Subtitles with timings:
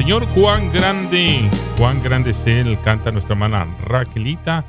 [0.00, 1.46] Señor, cuán grande,
[1.76, 4.64] cuán grande es Él, canta nuestra hermana Raquelita.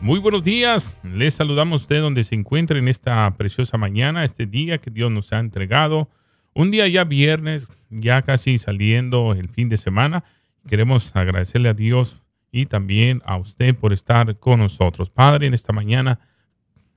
[0.00, 4.78] Muy buenos días, les saludamos a donde se encuentre en esta preciosa mañana, este día
[4.78, 6.08] que Dios nos ha entregado.
[6.54, 10.22] Un día ya viernes, ya casi saliendo el fin de semana.
[10.68, 15.10] Queremos agradecerle a Dios y también a usted por estar con nosotros.
[15.10, 16.20] Padre, en esta mañana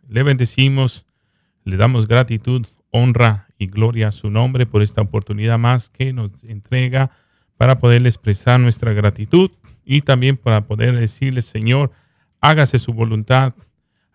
[0.08, 1.08] le bendecimos,
[1.64, 6.44] le damos gratitud, honra y gloria a su nombre por esta oportunidad más que nos
[6.44, 7.10] entrega
[7.60, 9.52] para poder expresar nuestra gratitud
[9.84, 11.92] y también para poder decirle, Señor,
[12.40, 13.54] hágase su voluntad,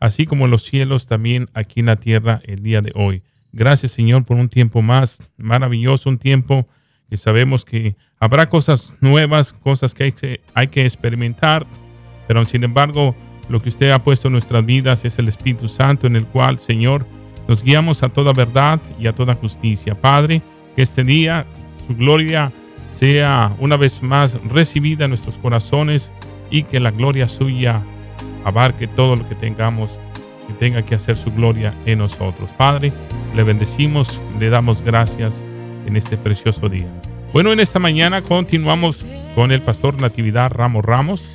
[0.00, 3.22] así como los cielos también aquí en la tierra el día de hoy.
[3.52, 6.66] Gracias, Señor, por un tiempo más maravilloso, un tiempo
[7.10, 11.66] que sabemos que habrá cosas nuevas, cosas que hay que, hay que experimentar,
[12.26, 13.14] pero sin embargo,
[13.50, 16.56] lo que usted ha puesto en nuestras vidas es el Espíritu Santo en el cual,
[16.56, 17.06] Señor,
[17.46, 19.94] nos guiamos a toda verdad y a toda justicia.
[19.94, 20.40] Padre,
[20.74, 21.44] que este día
[21.86, 22.50] su gloria
[22.94, 26.10] sea una vez más recibida en nuestros corazones
[26.50, 27.82] y que la gloria suya
[28.44, 29.98] abarque todo lo que tengamos,
[30.46, 32.50] que tenga que hacer su gloria en nosotros.
[32.56, 32.92] Padre,
[33.34, 35.42] le bendecimos, le damos gracias
[35.86, 36.86] en este precioso día.
[37.32, 39.04] Bueno, en esta mañana continuamos
[39.34, 41.30] con el pastor Natividad Ramos Ramos,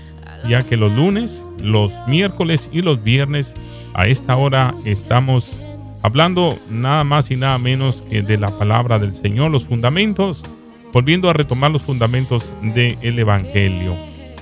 [0.48, 3.54] ya que los lunes, los miércoles y los viernes
[3.94, 5.62] a esta hora estamos
[6.04, 10.46] hablando nada más y nada menos que de la palabra del Señor, los fundamentos,
[10.94, 13.96] volviendo a retomar los fundamentos del Evangelio.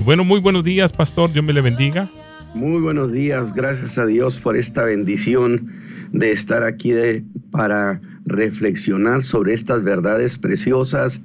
[0.03, 2.09] Bueno, muy buenos días, pastor, Dios me le bendiga.
[2.53, 5.67] Muy buenos días, gracias a Dios por esta bendición
[6.11, 6.91] de estar aquí
[7.51, 11.21] para reflexionar sobre estas verdades preciosas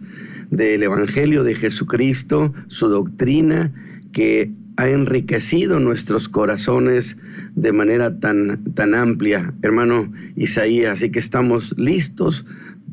[0.51, 3.73] del Evangelio de Jesucristo, su doctrina
[4.13, 7.17] que ha enriquecido nuestros corazones
[7.55, 10.93] de manera tan, tan amplia, hermano Isaías.
[10.93, 12.45] Así que estamos listos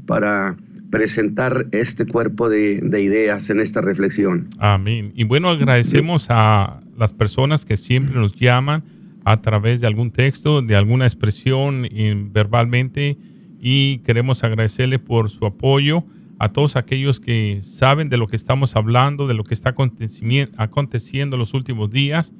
[0.06, 0.58] para
[0.90, 4.50] presentar este cuerpo de, de, ideas en esta reflexión.
[4.58, 5.12] Amén.
[5.16, 8.84] Y bueno, agradecemos a las personas que siempre nos llaman
[9.26, 11.88] a través de algún texto, de alguna expresión
[12.32, 13.18] verbalmente
[13.60, 16.04] y queremos agradecerle por su apoyo
[16.40, 19.76] a todos aquellos que saben de lo que estamos hablando, de lo que está
[20.58, 22.34] aconteciendo los últimos días.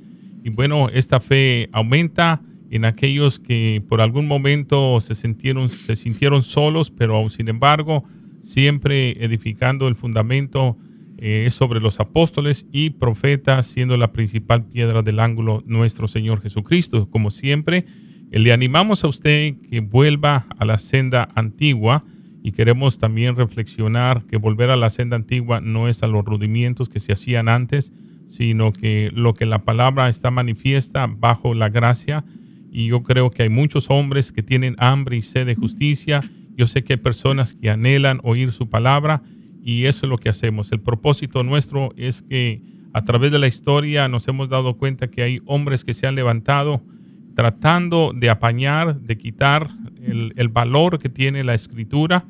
[0.44, 6.44] Y bueno, esta fe aumenta en aquellos que por algún momento se sintieron, se sintieron
[6.44, 8.06] solos, pero sin embargo,
[8.50, 10.76] siempre edificando el fundamento
[11.20, 17.08] eh, sobre los apóstoles y profetas, siendo la principal piedra del ángulo nuestro Señor Jesucristo.
[17.12, 17.86] Como siempre,
[18.32, 22.02] le animamos a usted que vuelva a la senda antigua
[22.42, 26.90] y queremos también reflexionar que volver a la senda antigua no es a los rudimientos
[26.90, 27.94] que se hacían antes,
[28.26, 32.26] sino que lo que la palabra está manifiesta bajo la gracia.
[32.72, 36.22] Y yo creo que hay muchos hombres que tienen hambre y sed de justicia.
[36.60, 39.22] Yo sé que hay personas que anhelan oír su palabra
[39.64, 40.74] y eso es lo que hacemos.
[40.74, 42.62] El propósito nuestro es que
[42.92, 46.16] a través de la historia nos hemos dado cuenta que hay hombres que se han
[46.16, 46.84] levantado
[47.34, 49.70] tratando de apañar, de quitar
[50.04, 52.26] el, valor que tiene la escritura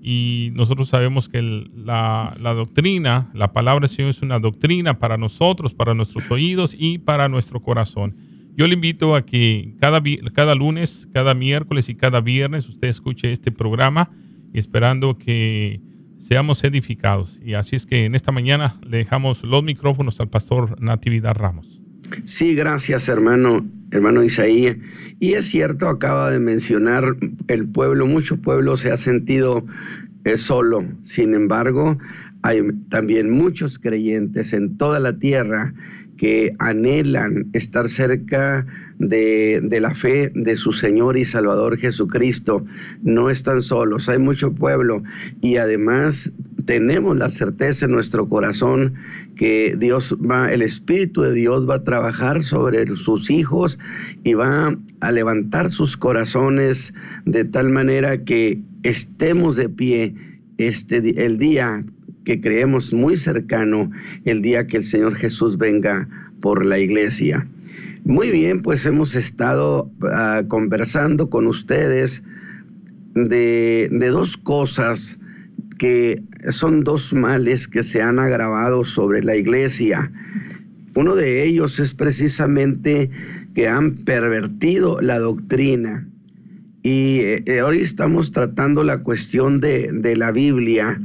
[0.00, 5.74] y nosotros sabemos que la, doctrina, la palabra del Señor es una doctrina para nosotros,
[5.74, 8.16] para nuestros oídos y para nuestro corazón.
[8.56, 10.02] Yo le invito a que cada,
[10.32, 14.10] cada lunes, cada miércoles y cada viernes usted escuche este programa
[14.52, 15.80] esperando que
[16.18, 17.40] seamos edificados.
[17.44, 21.80] Y así es que en esta mañana le dejamos los micrófonos al pastor Natividad Ramos.
[22.22, 24.76] Sí, gracias hermano, hermano Isaías.
[25.18, 27.16] Y es cierto, acaba de mencionar
[27.48, 29.66] el pueblo, mucho pueblo se ha sentido
[30.24, 30.84] eh, solo.
[31.02, 31.98] Sin embargo,
[32.42, 35.74] hay también muchos creyentes en toda la tierra
[36.16, 38.66] que anhelan estar cerca
[38.98, 42.64] de, de, la fe de su Señor y Salvador Jesucristo.
[43.02, 45.02] No están solos, hay mucho pueblo
[45.40, 46.32] y además
[46.64, 48.94] tenemos la certeza en nuestro corazón
[49.36, 53.78] que Dios va, el Espíritu de Dios va a trabajar sobre sus hijos
[54.22, 56.94] y va a levantar sus corazones
[57.24, 60.14] de tal manera que estemos de pie
[60.58, 61.84] este, el día
[62.24, 63.90] que creemos muy cercano,
[64.24, 66.08] el día que el Señor Jesús venga
[66.40, 67.46] por la iglesia.
[68.04, 72.22] Muy bien, pues hemos estado ah, conversando con ustedes
[73.14, 75.18] de, de dos cosas
[75.78, 80.12] que son dos males que se han agravado sobre la iglesia.
[80.94, 83.10] Uno de ellos es precisamente
[83.54, 86.08] que han pervertido la doctrina.
[86.82, 91.00] Y eh, hoy estamos tratando la cuestión de, de la Biblia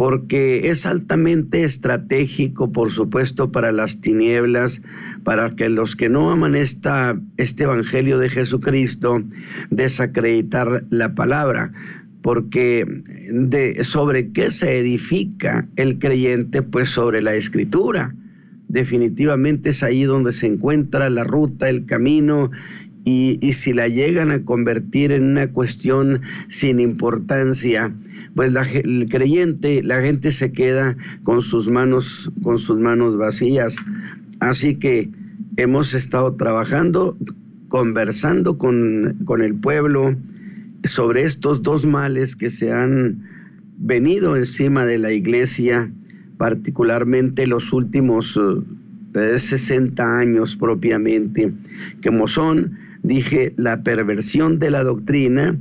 [0.00, 4.80] porque es altamente estratégico, por supuesto, para las tinieblas,
[5.24, 9.22] para que los que no aman esta, este Evangelio de Jesucristo,
[9.68, 11.72] desacreditar la palabra.
[12.22, 13.02] porque
[13.82, 18.14] sobre qué se edifica el creyente, pues sobre la escritura.
[18.68, 22.50] Definitivamente es ahí donde se encuentra la ruta, el camino,
[23.40, 27.94] y, si la llegan a convertir en una cuestión sin importancia,
[28.34, 28.54] pues
[28.84, 33.76] el creyente, la gente se queda con sus manos, con sus manos vacías.
[34.38, 35.10] Así que
[35.56, 37.16] hemos estado trabajando,
[37.68, 40.16] conversando con, con el pueblo
[40.84, 43.24] sobre estos dos males que se han
[43.76, 45.92] venido encima de la iglesia,
[46.36, 48.38] particularmente los últimos
[49.14, 51.52] 60 eh, años propiamente,
[52.02, 55.58] como son, dije, la perversión de la doctrina,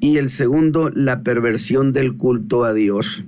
[0.00, 3.24] y el segundo, la perversión del culto a Dios.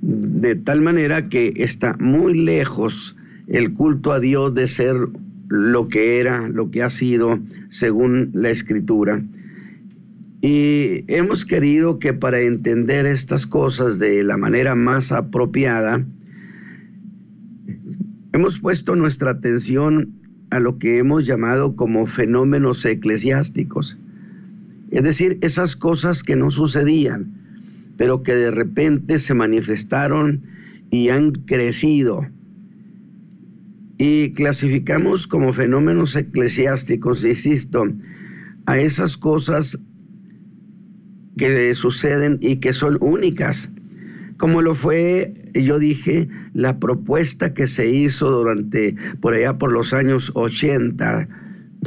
[0.00, 3.16] De tal manera que está muy lejos
[3.46, 4.96] el culto a Dios de ser
[5.48, 9.22] lo que era, lo que ha sido según la escritura.
[10.40, 16.04] Y hemos querido que para entender estas cosas de la manera más apropiada,
[18.32, 20.21] hemos puesto nuestra atención
[20.52, 23.98] a lo que hemos llamado como fenómenos eclesiásticos.
[24.90, 27.32] Es decir, esas cosas que no sucedían,
[27.96, 30.42] pero que de repente se manifestaron
[30.90, 32.28] y han crecido.
[33.96, 37.84] Y clasificamos como fenómenos eclesiásticos, insisto,
[38.66, 39.82] a esas cosas
[41.38, 43.70] que suceden y que son únicas,
[44.42, 49.94] como lo fue, yo dije, la propuesta que se hizo durante, por allá por los
[49.94, 51.28] años 80,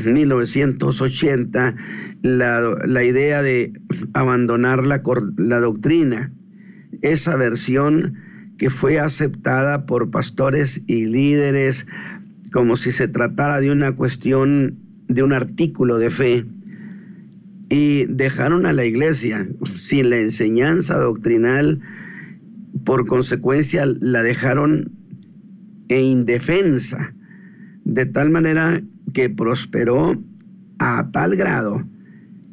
[0.06, 1.76] 1980,
[2.22, 3.74] la, idea de
[4.14, 5.04] abandonar la,
[5.36, 6.32] la doctrina,
[7.02, 8.20] esa versión
[8.58, 11.88] que fue aceptada por pastores y líderes
[12.54, 14.80] como si se tratara de una cuestión,
[15.10, 16.46] de un artículo de fe,
[17.68, 21.82] y dejaron a la iglesia sin la enseñanza doctrinal,
[22.86, 24.92] por consecuencia la dejaron
[25.90, 27.14] en indefensa,
[27.84, 28.82] de tal manera
[29.14, 30.22] que prosperó
[30.80, 31.86] a tal grado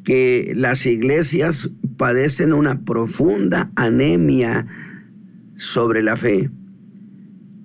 [0.05, 4.67] que las iglesias padecen una profunda anemia
[5.55, 6.51] sobre la fe.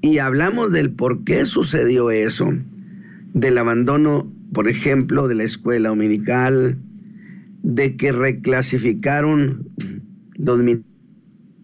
[0.02, 2.54] Y hablamos del por qué sucedió eso,
[3.34, 6.78] del abandono, por ejemplo, de la escuela dominical,
[7.64, 9.70] de que reclasificaron
[10.38, 10.62] los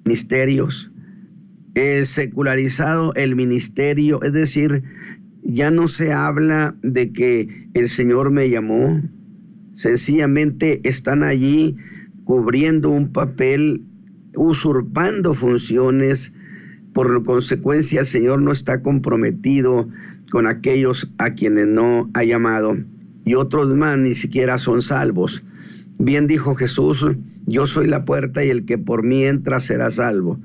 [0.05, 0.91] ministerios,
[1.75, 4.83] he secularizado el ministerio, es decir,
[5.43, 9.01] ya no se habla de que el Señor me llamó,
[9.73, 11.75] sencillamente están allí
[12.23, 13.83] cubriendo un papel,
[14.35, 16.33] usurpando funciones,
[16.93, 19.89] por consecuencia el Señor no está comprometido
[20.31, 22.77] con aquellos a quienes no ha llamado
[23.25, 25.43] y otros más ni siquiera son salvos.
[25.99, 27.11] Bien dijo Jesús,
[27.45, 30.39] yo soy la puerta y el que por mí entra será salvo.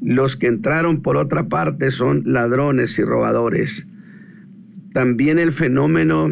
[0.00, 3.88] Los que entraron por otra parte son ladrones y robadores.
[4.92, 6.28] También el fenómeno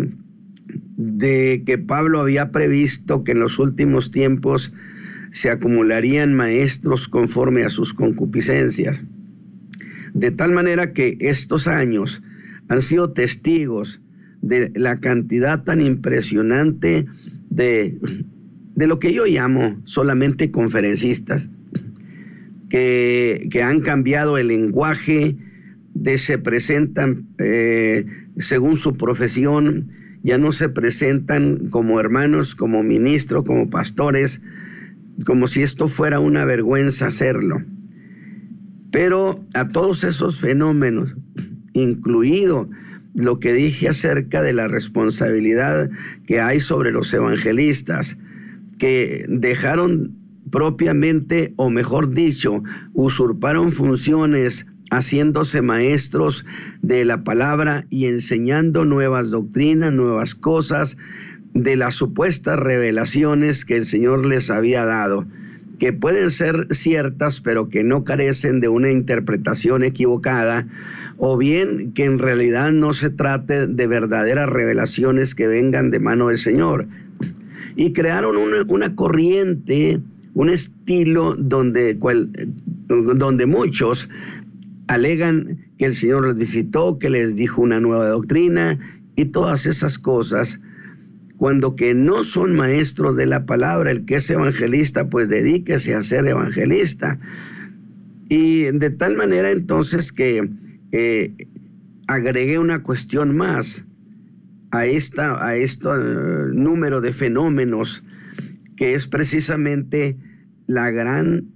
[0.97, 4.73] de que Pablo había previsto que en los últimos tiempos
[5.31, 9.05] se acumularían maestros conforme a sus concupiscencias.
[10.15, 12.23] De tal manera que estos años
[12.69, 14.01] han sido testigos
[14.41, 17.07] de la cantidad tan impresionante
[17.51, 17.99] de,
[18.75, 21.51] de lo que yo llamo solamente conferencistas,
[23.51, 25.37] que, han cambiado el lenguaje,
[25.95, 28.05] de se presentan eh,
[28.37, 29.89] según su profesión,
[30.23, 34.43] ya no se presentan como hermanos, como ministros, como pastores,
[35.25, 37.65] como si esto fuera una vergüenza hacerlo.
[38.91, 41.17] Pero a todos esos fenómenos,
[41.73, 42.69] incluido
[43.15, 45.91] lo que dije acerca de la responsabilidad
[46.27, 48.19] que hay sobre los evangelistas,
[48.79, 52.63] que dejaron propiamente, o mejor dicho,
[52.93, 56.45] usurparon funciones haciéndose maestros
[56.83, 60.97] de la palabra y enseñando nuevas doctrinas, nuevas cosas
[61.55, 65.27] de las supuestas revelaciones que el Señor les había dado,
[65.79, 70.69] que pueden ser ciertas, pero que no carecen de una interpretación equivocada,
[71.17, 76.29] o bien que en realidad no se trate de verdaderas revelaciones que vengan de mano
[76.29, 76.89] del Señor.
[77.75, 80.01] Y crearon una, corriente,
[80.37, 84.11] un estilo donde, donde muchos
[84.87, 88.79] alegan que el Señor les visitó, que les dijo una nueva doctrina
[89.17, 90.61] y todas esas cosas,
[91.39, 96.03] cuando que no son maestros de la palabra, el que es evangelista, pues dedíquese a
[96.03, 97.19] ser evangelista.
[98.29, 100.51] Y de tal manera entonces que
[100.93, 101.33] eh,
[102.09, 103.87] agregué una cuestión más
[104.71, 105.89] a, esta, a este
[106.53, 108.05] número de fenómenos
[108.77, 110.19] que es precisamente
[110.67, 111.51] la gran,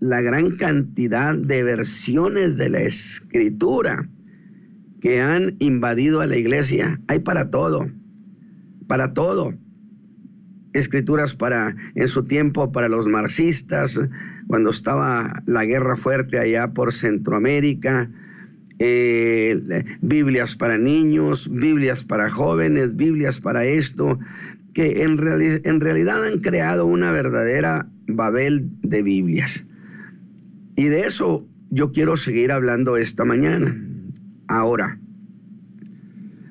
[0.00, 4.08] la gran cantidad de versiones de la escritura
[5.00, 7.00] que han invadido a la iglesia.
[7.08, 7.90] Hay para todo,
[8.86, 9.54] para todo.
[10.72, 14.00] Escrituras para, en su tiempo, para los marxistas,
[14.46, 18.10] cuando estaba la guerra fuerte allá por Centroamérica,
[18.78, 24.18] eh, Biblias para niños, Biblias para jóvenes, Biblias para esto,
[24.74, 25.18] que en,
[25.64, 29.66] en realidad han creado una verdadera Babel de Biblias.
[30.76, 33.76] Y de eso yo quiero seguir hablando esta mañana.
[34.48, 34.98] Ahora,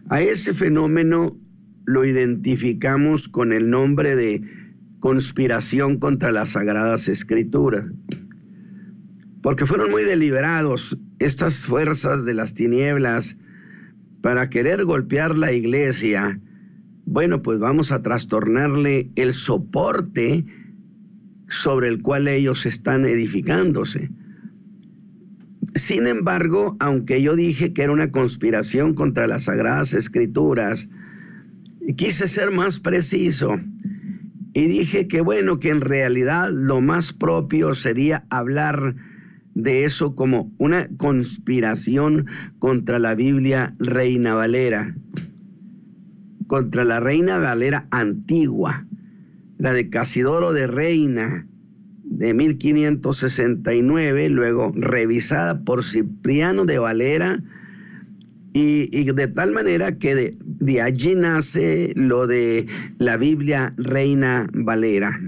[0.10, 1.40] a ese fenómeno
[1.86, 4.42] lo identificamos con el nombre de
[5.00, 7.86] conspiración contra las sagradas escrituras,
[9.42, 13.38] porque fueron muy deliberados estas fuerzas de las tinieblas
[14.22, 16.40] para querer golpear la iglesia,
[17.06, 20.46] bueno, pues vamos a trastornarle el soporte
[21.48, 24.10] sobre el cual ellos están edificándose.
[25.76, 30.90] Sin embargo, aunque yo dije que era una conspiración contra las sagradas escrituras,
[31.98, 33.60] quise ser más preciso
[34.54, 38.96] y dije que bueno, que en realidad lo más propio sería hablar
[39.54, 42.28] de eso como una conspiración
[42.60, 44.96] contra la Biblia Reina Valera,
[46.52, 48.86] contra la Reina Valera antigua,
[49.58, 51.48] la de Casidoro de Reina
[52.04, 57.42] de 1569, luego revisada por Cipriano de Valera,
[58.52, 62.68] y, de tal manera que de, de allí nace lo de
[62.98, 65.22] la Biblia Reina Valera.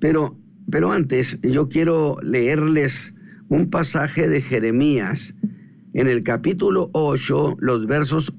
[0.00, 0.42] Pero
[0.72, 3.14] pero antes yo quiero leerles
[3.48, 5.36] un pasaje de Jeremías
[5.92, 8.34] en el capítulo 8, los versos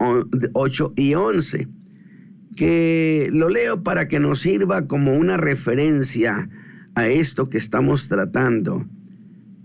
[0.53, 1.67] 8 y 11,
[2.55, 6.49] que lo leo para que nos sirva como una referencia
[6.95, 8.87] a esto que estamos tratando.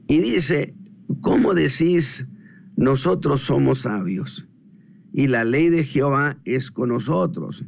[0.07, 0.75] Y dice,
[1.21, 2.28] ¿cómo decís,
[2.76, 4.47] nosotros somos sabios?
[5.12, 7.64] Y la ley de Jehová es con nosotros.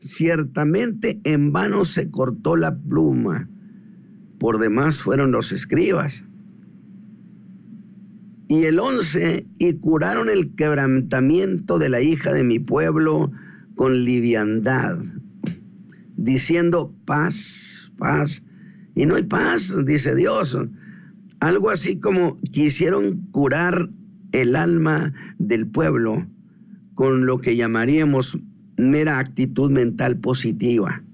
[0.00, 3.50] Ciertamente en vano se cortó la pluma
[4.40, 6.24] por demás fueron los escribas.
[8.50, 13.30] Y el once, y curaron el quebrantamiento de la hija de mi pueblo
[13.76, 14.98] con liviandad,
[16.16, 18.44] diciendo paz, paz.
[18.96, 20.58] Y no hay paz, dice Dios.
[21.38, 23.88] Algo así como quisieron curar
[24.32, 26.26] el alma del pueblo
[26.94, 28.40] con lo que llamaríamos
[28.76, 31.04] mera actitud mental positiva.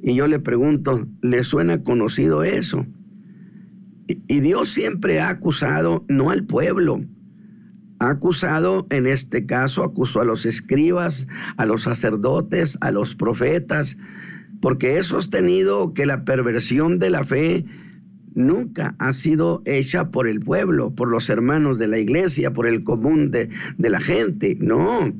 [0.00, 2.86] Y yo le pregunto, ¿le suena conocido eso?
[4.06, 7.04] Y, Dios siempre ha acusado, no al pueblo,
[7.98, 13.98] ha acusado, en este caso, acusó a los escribas, a los sacerdotes, a los profetas,
[14.60, 17.64] porque he sostenido que la perversión de la fe
[18.34, 22.82] nunca ha sido hecha por el pueblo, por los hermanos de la iglesia, por el
[22.82, 24.56] común de, la gente.
[24.60, 25.12] No,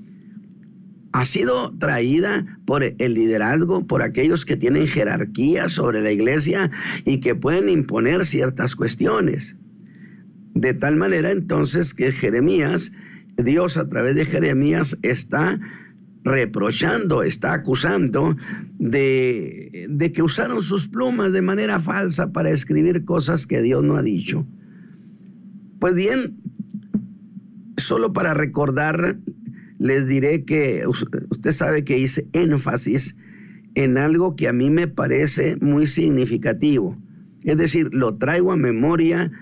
[1.13, 6.71] ha sido traída por el liderazgo, por aquellos que tienen jerarquía sobre la iglesia
[7.05, 9.57] y que pueden imponer ciertas cuestiones.
[10.55, 12.93] De tal manera entonces que Jeremías,
[13.37, 15.61] Dios a través de Jeremías está
[16.25, 18.37] reprochando, está acusando
[18.79, 24.03] de, que usaron sus plumas de manera falsa para escribir cosas que Dios no ha
[24.03, 24.47] dicho.
[25.79, 26.37] Pues bien,
[27.77, 29.19] solo para recordar
[29.83, 33.17] les diré que usted sabe que hice énfasis
[33.75, 36.97] en algo que a mí me parece muy significativo.
[37.43, 39.33] Es decir, lo traigo a memoria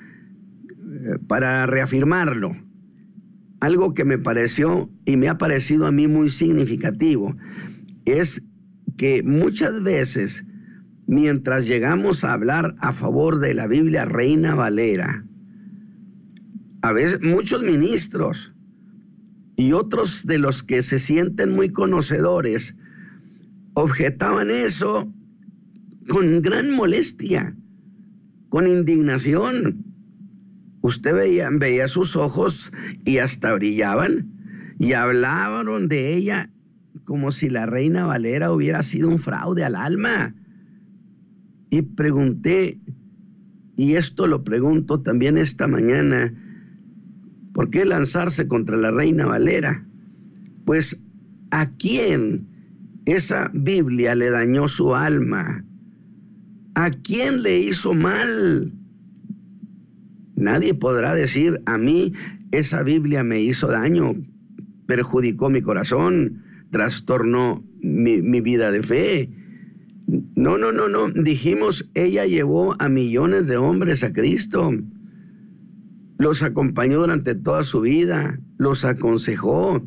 [0.71, 2.57] eh, para reafirmarlo.
[3.61, 7.37] Algo que me pareció y me ha parecido a mí muy significativo
[8.07, 8.49] es
[8.97, 10.47] que muchas veces,
[11.07, 15.27] mientras llegamos a hablar a favor de la Biblia Reina Valera,
[16.81, 18.55] a veces muchos ministros,
[19.61, 22.77] y otros de los que se sienten muy conocedores
[23.75, 25.13] objetaban eso
[26.09, 27.55] con gran molestia,
[28.49, 29.85] con indignación.
[30.81, 32.73] Usted veía, veía sus ojos
[33.05, 34.33] y hasta brillaban
[34.79, 36.51] y hablaban de ella
[37.05, 40.35] como si la reina Valera hubiera sido un fraude al alma.
[41.69, 42.81] Y pregunté,
[43.77, 46.33] y esto lo pregunto también esta mañana,
[47.53, 49.87] ¿Por qué lanzarse contra la reina Valera?
[50.65, 51.05] Pues
[51.51, 52.49] a quién
[53.07, 55.65] esa Biblia le dañó su alma.
[56.75, 58.73] ¿A quién le hizo mal?
[60.37, 62.13] Nadie podrá decir, a mí
[62.53, 64.15] esa Biblia me hizo daño,
[64.87, 69.31] perjudicó mi corazón, trastornó mi, mi vida de fe.
[70.35, 71.09] No, no, no, no.
[71.11, 74.73] Dijimos, ella llevó a millones de hombres a Cristo.
[76.21, 79.83] Los acompañó durante toda su vida, los aconsejó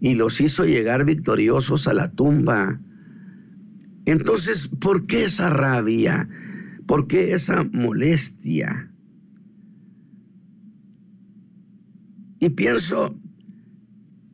[0.00, 2.80] y los hizo llegar victoriosos a la tumba.
[4.04, 6.28] Entonces, ¿por qué esa rabia?
[6.84, 8.92] ¿Por qué esa molestia?
[12.40, 13.16] Y pienso,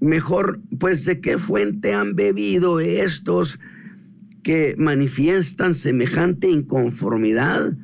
[0.00, 3.60] mejor, pues de qué fuente han bebido estos
[4.42, 7.76] que manifiestan semejante inconformidad.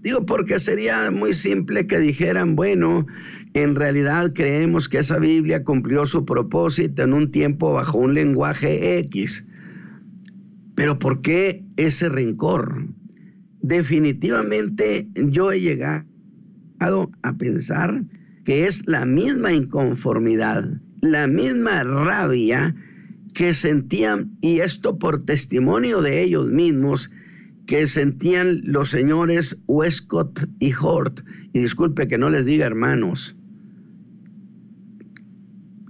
[0.00, 3.06] Digo, porque sería muy simple que dijeran, bueno,
[3.54, 8.98] en realidad creemos que esa Biblia cumplió su propósito en un tiempo bajo un lenguaje
[8.98, 9.46] X.
[10.76, 12.86] Pero ¿por qué ese rencor?
[13.60, 18.04] Definitivamente yo he llegado a pensar
[18.44, 20.64] que es la misma inconformidad,
[21.00, 22.76] la misma rabia
[23.34, 27.10] que sentían, y esto por testimonio de ellos mismos,
[27.68, 31.20] que sentían los señores Westcott y Hort,
[31.52, 33.36] y disculpe que no les diga hermanos,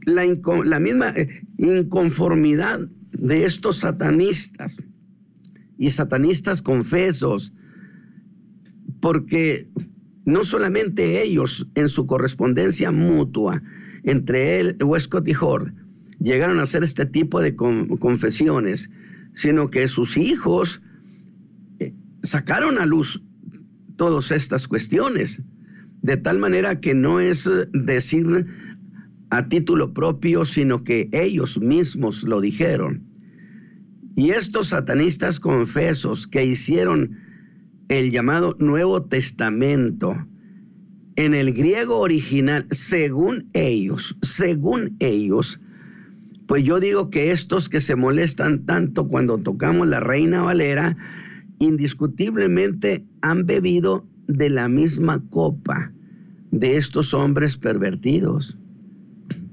[0.05, 0.25] la,
[0.65, 2.81] la misma eh, inconformidad
[3.13, 4.83] de estos satanistas
[5.79, 7.55] y satanistas confesos,
[9.01, 9.71] porque
[10.25, 13.63] no solamente ellos en su correspondencia mutua
[14.03, 15.73] entre él, Westcott y Hort,
[16.19, 18.91] llegaron a hacer este tipo de confesiones,
[19.33, 20.83] sino que sus hijos
[22.23, 23.25] sacaron a luz
[23.97, 25.43] todas estas cuestiones,
[26.03, 28.47] de tal manera que no es decir
[29.31, 33.05] a título propio, sino que ellos mismos lo dijeron.
[34.17, 37.19] Y estos satanistas confesos que hicieron
[37.89, 40.17] el llamado Nuevo Testamento,
[41.17, 45.61] en el griego original, según ellos, según ellos,
[46.47, 50.97] pues yo digo que estos que se molestan tanto cuando tocamos la Reina Valera,
[51.59, 55.93] indiscutiblemente han bebido de la misma copa
[56.51, 58.59] de estos hombres pervertidos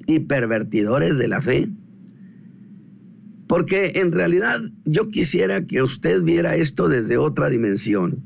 [0.08, 1.70] y pervertidores de la fe.
[3.48, 8.24] Porque en realidad yo quisiera que usted viera esto desde otra dimensión.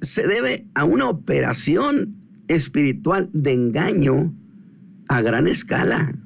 [0.00, 2.16] Se debe a una operación
[2.48, 4.34] espiritual de engaño
[5.08, 6.18] a gran escala.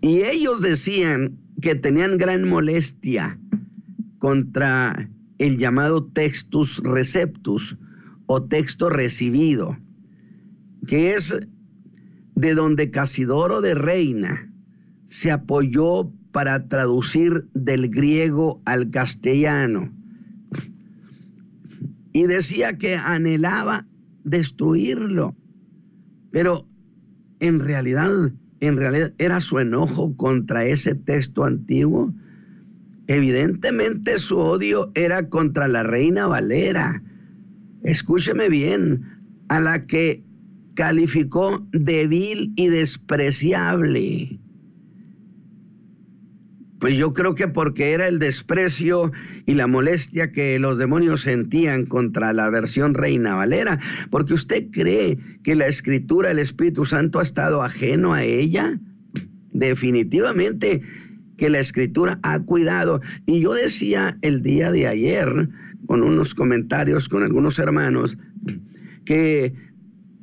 [0.00, 3.38] Y ellos decían que tenían gran molestia
[4.24, 7.76] contra el llamado textus receptus
[8.24, 9.76] o texto recibido,
[10.86, 11.46] que es
[12.34, 14.50] de donde Casidoro de Reina
[15.04, 19.92] se apoyó para traducir del griego al castellano.
[22.14, 23.86] Y decía que anhelaba
[24.24, 25.36] destruirlo.
[26.30, 26.66] Pero
[27.40, 32.14] en realidad en realidad era su enojo contra ese texto antiguo.
[33.06, 37.02] Evidentemente su odio era contra la reina Valera.
[37.82, 39.02] Escúcheme bien,
[39.48, 40.24] a la que
[40.74, 44.40] calificó de vil y despreciable.
[46.78, 49.10] Pues yo creo que porque era el desprecio
[49.46, 53.78] y la molestia que los demonios sentían contra la versión Reina Valera,
[54.10, 58.78] porque usted cree que la escritura, el Espíritu Santo ha estado ajeno a ella.
[59.50, 60.82] Definitivamente
[61.44, 63.02] que la escritura ha cuidado.
[63.26, 65.50] Y yo decía el día de ayer,
[65.84, 68.16] con unos comentarios con algunos hermanos,
[69.04, 69.52] que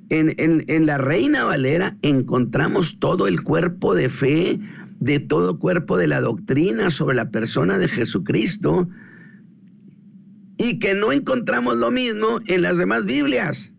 [0.10, 4.60] en, en la Reina Valera encontramos todo el cuerpo de fe
[5.00, 8.90] de todo cuerpo de la doctrina sobre la persona de Jesucristo
[10.58, 13.74] y que no encontramos lo mismo en las demás Biblias.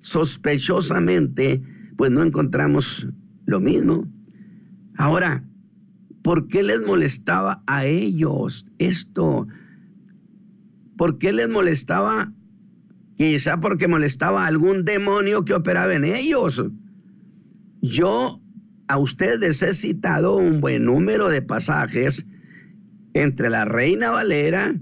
[0.00, 1.60] Sospechosamente,
[1.98, 3.06] pues no encontramos
[3.44, 4.10] lo mismo.
[4.96, 5.44] Ahora,
[6.22, 9.46] ¿por qué les molestaba a ellos esto?
[10.96, 12.32] ¿Por qué les molestaba?
[13.16, 16.64] Quizá porque molestaba a algún demonio que operaba en ellos.
[17.82, 18.40] Yo
[18.88, 22.26] a ustedes he citado un buen número de pasajes
[23.14, 24.74] entre la Reina Valera,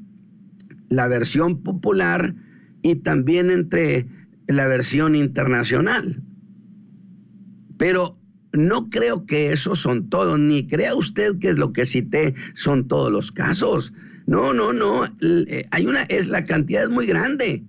[0.88, 2.34] la versión popular
[2.82, 4.08] y también entre
[4.46, 6.22] la versión internacional.
[7.76, 8.17] Pero
[8.52, 13.12] no creo que esos son todos, ni crea usted que lo que cité son todos
[13.12, 13.92] los casos.
[14.26, 15.04] No, no, no.
[15.20, 17.64] Eh, hay una, es la cantidad es muy grande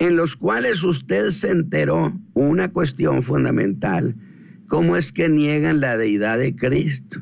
[0.00, 4.16] en los cuales usted se enteró una cuestión fundamental
[4.66, 7.20] cómo es que niegan la deidad de Cristo,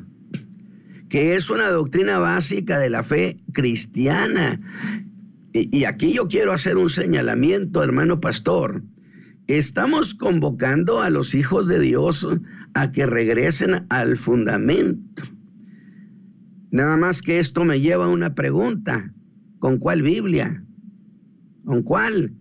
[1.09, 4.61] que es una doctrina básica de la fe cristiana.
[5.51, 8.83] Y, aquí yo quiero hacer un señalamiento, hermano pastor.
[9.49, 12.27] Estamos convocando a los hijos de Dios
[12.75, 15.23] a que regresen al fundamento.
[16.69, 19.11] Nada más que esto me lleva a una pregunta.
[19.57, 20.63] ¿Con cuál Biblia?
[21.65, 22.35] ¿Con cuál?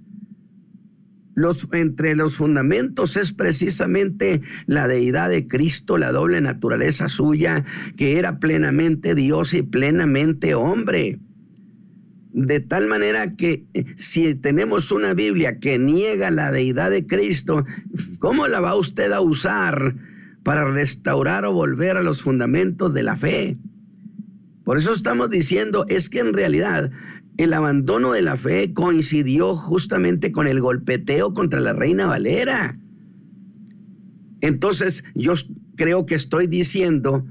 [1.73, 7.65] Entre los fundamentos es precisamente la deidad de Cristo, la doble naturaleza suya,
[7.97, 11.21] que era plenamente Dios y plenamente hombre.
[12.41, 17.67] De tal manera que eh, si tenemos una Biblia que niega la deidad de Cristo,
[18.21, 19.97] ¿cómo la va usted a usar
[20.45, 23.59] para restaurar o volver a los fundamentos de la fe?
[24.63, 26.93] Por eso estamos diciendo, es que en realidad
[27.39, 32.79] el abandono de la fe coincidió justamente con el golpeteo contra la reina Valera.
[34.43, 35.35] Entonces yo
[35.75, 37.27] creo que estoy diciendo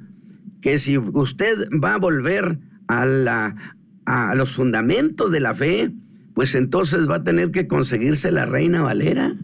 [0.60, 3.56] que si usted va a volver a, la,
[4.08, 5.91] a los fundamentos de la fe,
[6.34, 9.36] pues entonces va a tener que conseguirse la reina Valera,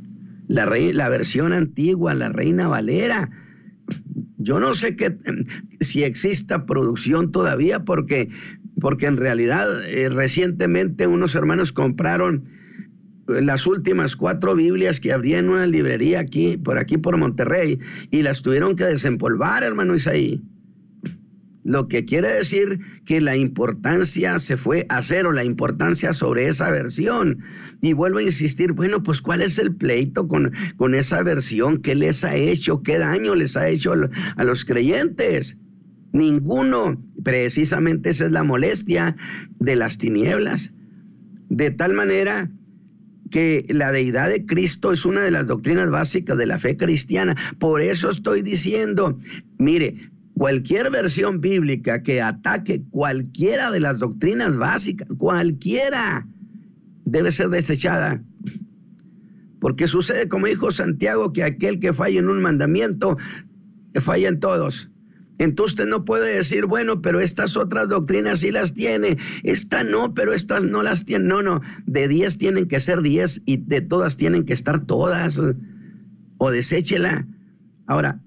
[0.48, 3.30] la, la versión antigua, la reina Valera.
[4.38, 5.18] Yo no sé qué,
[5.82, 8.30] si exista producción todavía, porque
[8.80, 12.44] porque en realidad eh, recientemente unos hermanos compraron
[13.28, 17.80] eh, las últimas cuatro Biblias que habría en una librería aquí, por aquí por Monterrey,
[18.12, 20.42] y las tuvieron que desempolvar, hermano Isaí.
[21.64, 26.70] Lo que quiere decir que la importancia se fue a cero, la importancia sobre esa
[26.72, 27.40] versión.
[27.82, 31.82] Y vuelvo a insistir, bueno, pues ¿cuál es el pleito con, con esa versión?
[31.82, 32.84] ¿Qué les ha hecho?
[32.84, 33.94] ¿Qué daño les ha hecho
[34.36, 35.58] a los creyentes?
[36.12, 37.02] Ninguno.
[37.24, 39.16] Precisamente esa es la molestia
[39.60, 40.74] de las tinieblas.
[41.50, 42.52] De tal manera
[43.34, 47.36] que la deidad de Cristo es una de las doctrinas básicas de la fe cristiana.
[47.58, 49.18] Por eso estoy diciendo,
[49.58, 56.28] mire, cualquier versión bíblica que ataque cualquiera de las doctrinas básicas, cualquiera,
[57.06, 58.24] debe ser desechada.
[59.60, 63.18] Porque sucede como dijo Santiago, que aquel que falla en un mandamiento,
[64.02, 64.90] falla en todos.
[65.40, 70.14] Entonces usted no puede decir, bueno, pero estas otras doctrinas sí las tiene, esta no,
[70.14, 71.26] pero estas no las tiene.
[71.26, 75.42] No, no, de 10 tienen que ser 10 y de todas tienen que estar todas.
[76.38, 77.28] O deséchela.
[77.88, 78.22] Ahora,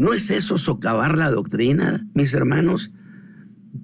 [0.00, 2.90] ¿no es eso socavar la doctrina, mis hermanos?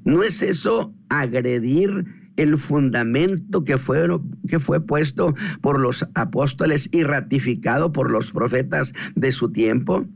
[0.03, 4.09] ¿No es eso agredir el fundamento que fue,
[4.49, 10.07] que fue puesto por los apóstoles y ratificado por los profetas de su tiempo?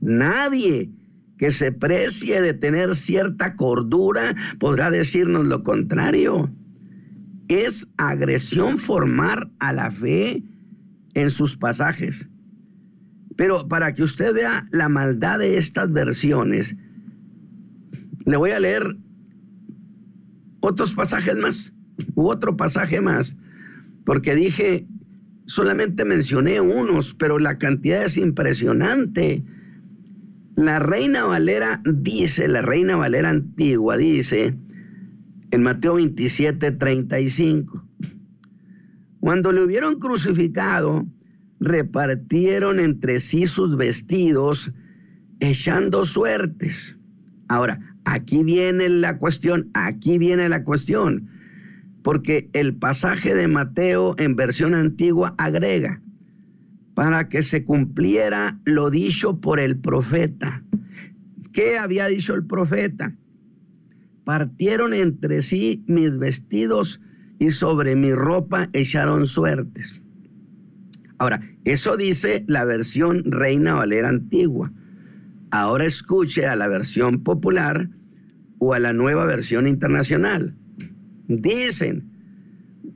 [0.00, 0.90] Nadie
[1.38, 6.52] que se precie de tener cierta cordura podrá decirnos lo contrario.
[7.46, 10.42] Es agresión formar a la fe
[11.14, 12.28] en sus pasajes.
[13.40, 16.76] Pero para que usted vea la maldad de estas versiones,
[18.26, 18.98] le voy a leer
[20.60, 21.74] otros pasajes más,
[22.14, 23.38] u otro pasaje más,
[24.04, 24.86] porque dije,
[25.46, 29.42] solamente mencioné unos, pero la cantidad es impresionante.
[30.54, 34.54] La Reina Valera dice, la Reina Valera antigua dice,
[35.50, 37.86] en Mateo 27, 35,
[39.18, 41.06] cuando le hubieron crucificado,
[41.60, 44.72] repartieron entre sí sus vestidos,
[45.38, 46.98] echando suertes.
[47.48, 51.28] Ahora, aquí viene la cuestión, aquí viene la cuestión,
[52.02, 56.02] porque el pasaje de Mateo en versión antigua agrega,
[56.94, 60.64] para que se cumpliera lo dicho por el profeta.
[61.52, 63.16] ¿Qué había dicho el profeta?
[64.24, 67.00] Partieron entre sí mis vestidos
[67.38, 69.99] y sobre mi ropa echaron suertes.
[71.20, 74.72] Ahora, eso dice la versión Reina Valera antigua.
[75.50, 77.90] Ahora escuche a la versión popular
[78.58, 80.56] o a la nueva versión internacional.
[81.28, 82.10] Dicen,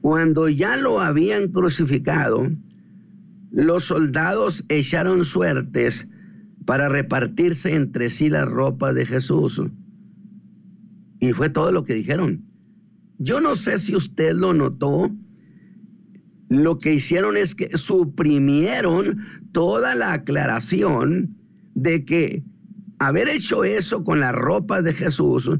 [0.00, 2.50] cuando ya lo habían crucificado,
[3.50, 6.08] los soldados echaron suertes
[6.64, 9.62] para repartirse entre sí las ropas de Jesús.
[11.20, 12.46] Y fue todo lo que dijeron.
[13.18, 15.14] Yo no sé si usted lo notó.
[16.62, 19.18] Lo que hicieron es que suprimieron
[19.52, 21.36] toda la aclaración
[21.74, 22.44] de que
[22.98, 25.50] haber hecho eso con las ropas de Jesús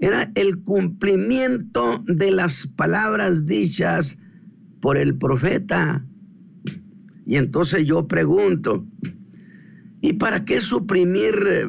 [0.00, 4.18] era el cumplimiento de las palabras dichas
[4.80, 6.06] por el profeta.
[7.26, 8.86] Y entonces yo pregunto,
[10.00, 11.66] ¿y para qué suprimir eh,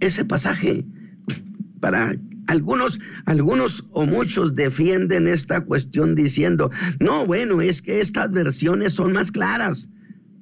[0.00, 0.86] ese pasaje?
[1.80, 2.16] Para
[2.46, 9.12] algunos, algunos o muchos defienden esta cuestión diciendo, no, bueno, es que estas versiones son
[9.12, 9.90] más claras.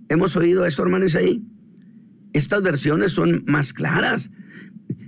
[0.08, 1.42] ¿Hemos oído eso, hermanos, ahí?
[2.32, 4.30] Estas versiones son más claras.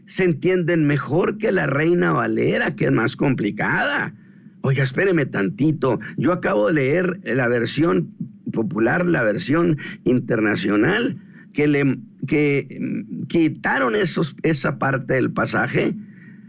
[0.07, 4.15] Se entienden mejor que la Reina Valera, que es más complicada.
[4.63, 5.99] Oiga, espéreme tantito.
[6.17, 8.15] Yo acabo de leer la versión
[8.53, 11.21] popular, la versión internacional,
[11.53, 15.97] que le, que mm, quitaron esa parte del pasaje,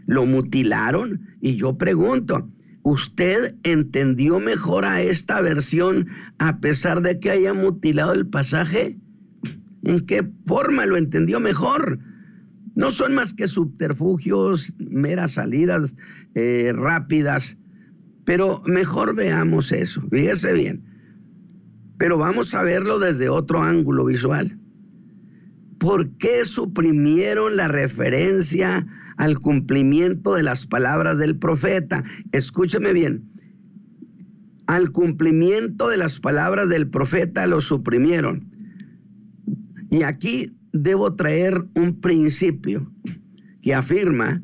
[0.08, 1.28] lo mutilaron.
[1.40, 2.50] Y yo pregunto,
[2.82, 8.98] ¿usted entendió mejor a esta versión a pesar de que haya mutilado el pasaje?
[9.84, 12.00] ¿En qué forma lo entendió mejor?
[12.74, 15.94] No son más que subterfugios, meras salidas
[16.34, 17.58] eh, rápidas,
[18.24, 20.84] pero mejor veamos eso, fíjese bien.
[21.98, 24.58] Pero vamos a verlo desde otro ángulo visual.
[25.78, 28.86] ¿Por qué suprimieron la referencia
[29.18, 32.04] al cumplimiento de las palabras del profeta?
[32.32, 33.30] Escúcheme bien.
[34.66, 38.48] Al cumplimiento de las palabras del profeta lo suprimieron.
[39.90, 42.92] Y aquí debo traer un principio
[43.62, 44.42] que afirma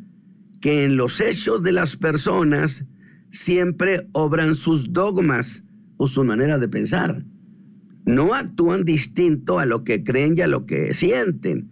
[0.61, 2.87] que en los hechos de las personas
[3.31, 5.65] siempre obran sus dogmas
[5.97, 7.25] o su manera de pensar.
[8.07, 11.71] No actúan distinto a lo que creen y a lo que sienten.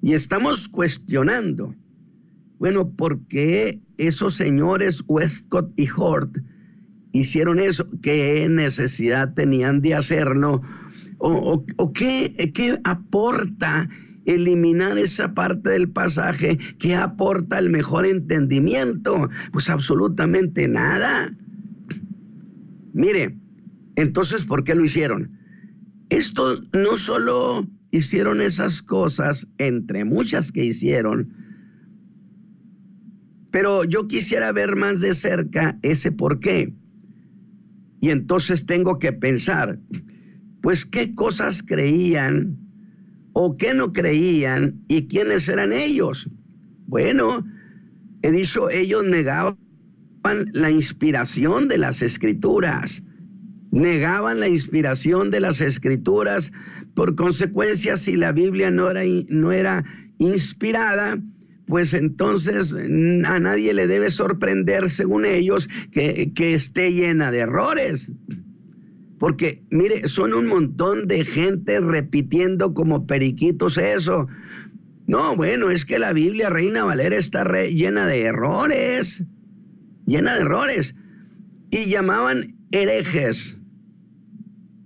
[0.00, 1.74] Y estamos cuestionando,
[2.62, 6.38] bueno, ¿por qué esos señores Westcott y Hort
[7.10, 7.88] hicieron eso?
[8.00, 10.62] ¿Qué necesidad tenían de hacerlo?
[11.18, 13.88] ¿O, qué, qué aporta
[14.26, 19.28] eliminar esa parte del pasaje que aporta el mejor entendimiento?
[19.52, 21.34] Pues absolutamente nada.
[22.92, 23.40] Mire,
[23.96, 25.36] entonces, ¿por qué lo hicieron?
[26.10, 31.41] Esto no solo hicieron esas cosas, entre muchas que hicieron,
[33.52, 36.74] pero yo quisiera ver más de cerca ese por qué.
[38.00, 39.78] Y entonces tengo que pensar,
[40.60, 42.58] pues qué cosas creían
[43.34, 46.30] o qué no creían y quiénes eran ellos.
[46.86, 47.44] Bueno,
[48.22, 49.56] he dicho, ellos negaban
[50.52, 53.04] la inspiración de las escrituras,
[53.70, 56.52] negaban la inspiración de las escrituras,
[56.94, 59.84] por consecuencia, si la Biblia no era, no era
[60.18, 61.18] inspirada,
[61.66, 68.12] pues entonces a nadie le debe sorprender, según ellos, que, que esté llena de errores.
[69.18, 74.26] Porque, mire, son un montón de gente repitiendo como periquitos eso.
[75.06, 79.24] No, bueno, es que la Biblia Reina Valera está llena de errores,
[80.06, 80.96] llena de errores.
[81.70, 83.60] Y llamaban herejes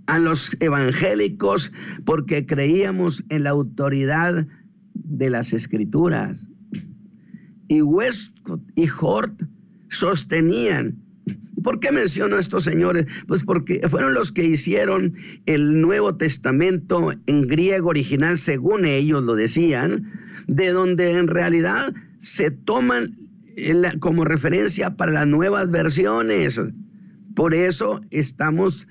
[0.06, 1.72] a los evangélicos
[2.04, 4.46] porque creíamos en la autoridad
[4.94, 6.48] de las escrituras.
[7.68, 9.42] Y Westcott y Hort
[9.88, 11.06] sostenían
[11.62, 13.06] ¿Por qué menciono a estos señores?
[13.26, 15.14] Pues porque fueron los que hicieron
[15.46, 20.12] el Nuevo Testamento en griego original, según ellos lo decían,
[20.46, 23.18] de donde en realidad se toman
[23.98, 26.60] como referencia para las nuevas versiones.
[27.34, 28.86] Por eso estamos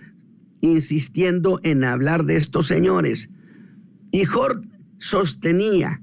[0.59, 3.29] insistiendo en hablar de estos señores.
[4.11, 4.65] Y Hort
[4.97, 6.01] sostenía,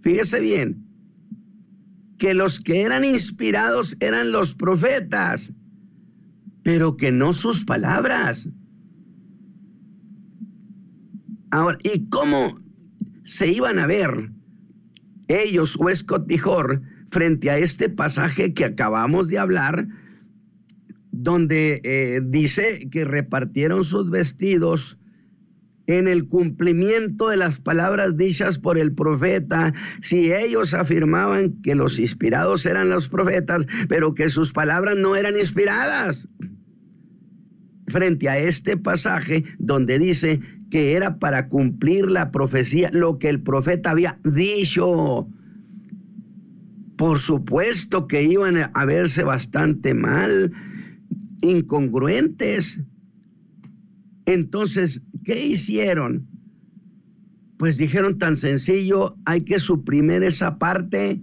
[0.00, 0.86] fíjese bien,
[2.20, 5.54] que los que eran inspirados eran los profetas,
[6.62, 8.50] pero que no sus palabras.
[11.50, 12.60] Ahora, ¿y cómo
[13.24, 14.32] se iban a ver
[15.28, 16.38] ellos, Westcott y
[17.06, 19.88] frente a este pasaje que acabamos de hablar,
[21.12, 24.98] donde eh, dice que repartieron sus vestidos
[25.98, 31.98] en el cumplimiento de las palabras dichas por el profeta, si ellos afirmaban que los
[31.98, 36.28] inspirados eran los profetas, pero que sus palabras no eran inspiradas.
[37.88, 43.42] Frente a este pasaje donde dice que era para cumplir la profecía, lo que el
[43.42, 45.28] profeta había dicho.
[46.96, 50.52] Por supuesto que iban a verse bastante mal,
[51.40, 52.82] incongruentes.
[54.32, 56.28] Entonces, ¿qué hicieron?
[57.58, 61.20] Pues dijeron tan sencillo, hay que suprimir esa parte.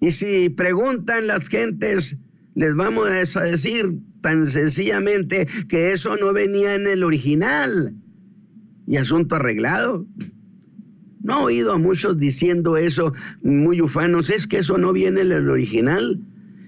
[0.00, 2.18] Y si preguntan las gentes,
[2.54, 7.96] les vamos a decir tan sencillamente que eso no venía en el original.
[8.86, 10.06] Y asunto arreglado.
[11.22, 15.32] No he oído a muchos diciendo eso, muy ufanos, es que eso no viene en
[15.32, 16.20] el original.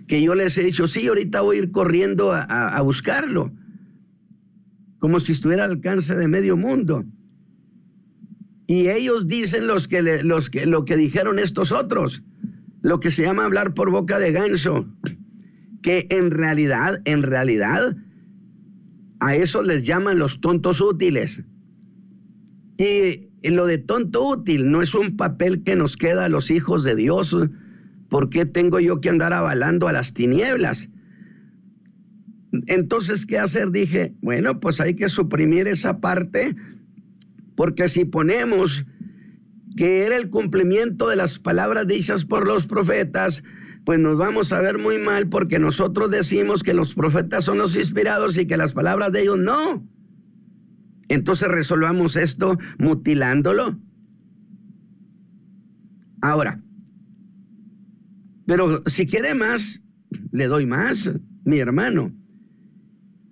[0.07, 3.53] Que yo les he dicho, sí, ahorita voy a ir corriendo a, a buscarlo
[5.05, 7.05] como si estuviera al alcance de medio mundo.
[8.67, 12.23] Y ellos dicen los que, los que, lo que dijeron estos otros,
[12.81, 14.89] lo que se llama hablar por boca de ganso,
[15.83, 17.95] que en realidad, en realidad,
[19.21, 21.43] a eso les llaman los tontos útiles.
[22.79, 26.83] Y lo de tonto útil no es un papel que nos queda a los hijos
[26.83, 27.37] de Dios.
[28.09, 30.89] ¿Por qué tengo yo que andar avalando a las tinieblas?
[32.67, 33.71] Entonces, ¿qué hacer?
[33.71, 36.55] Dije, bueno, pues hay que suprimir esa parte
[37.57, 38.87] Porque si ponemos
[39.77, 43.43] que era el cumplimiento de las palabras dichas por los profetas,
[43.85, 47.77] pues nos vamos a ver muy mal porque nosotros decimos que los profetas son los
[47.77, 49.87] inspirados y que las palabras de ellos no.
[51.09, 53.79] Entonces resolvamos esto mutilándolo.
[56.23, 56.63] Ahora,
[58.47, 59.85] pero si quiere más,
[60.31, 61.13] le doy más,
[61.45, 62.15] mi hermano.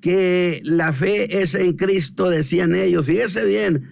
[0.02, 3.06] Que la fe es en Cristo, decían ellos.
[3.06, 3.88] Fíjese bien,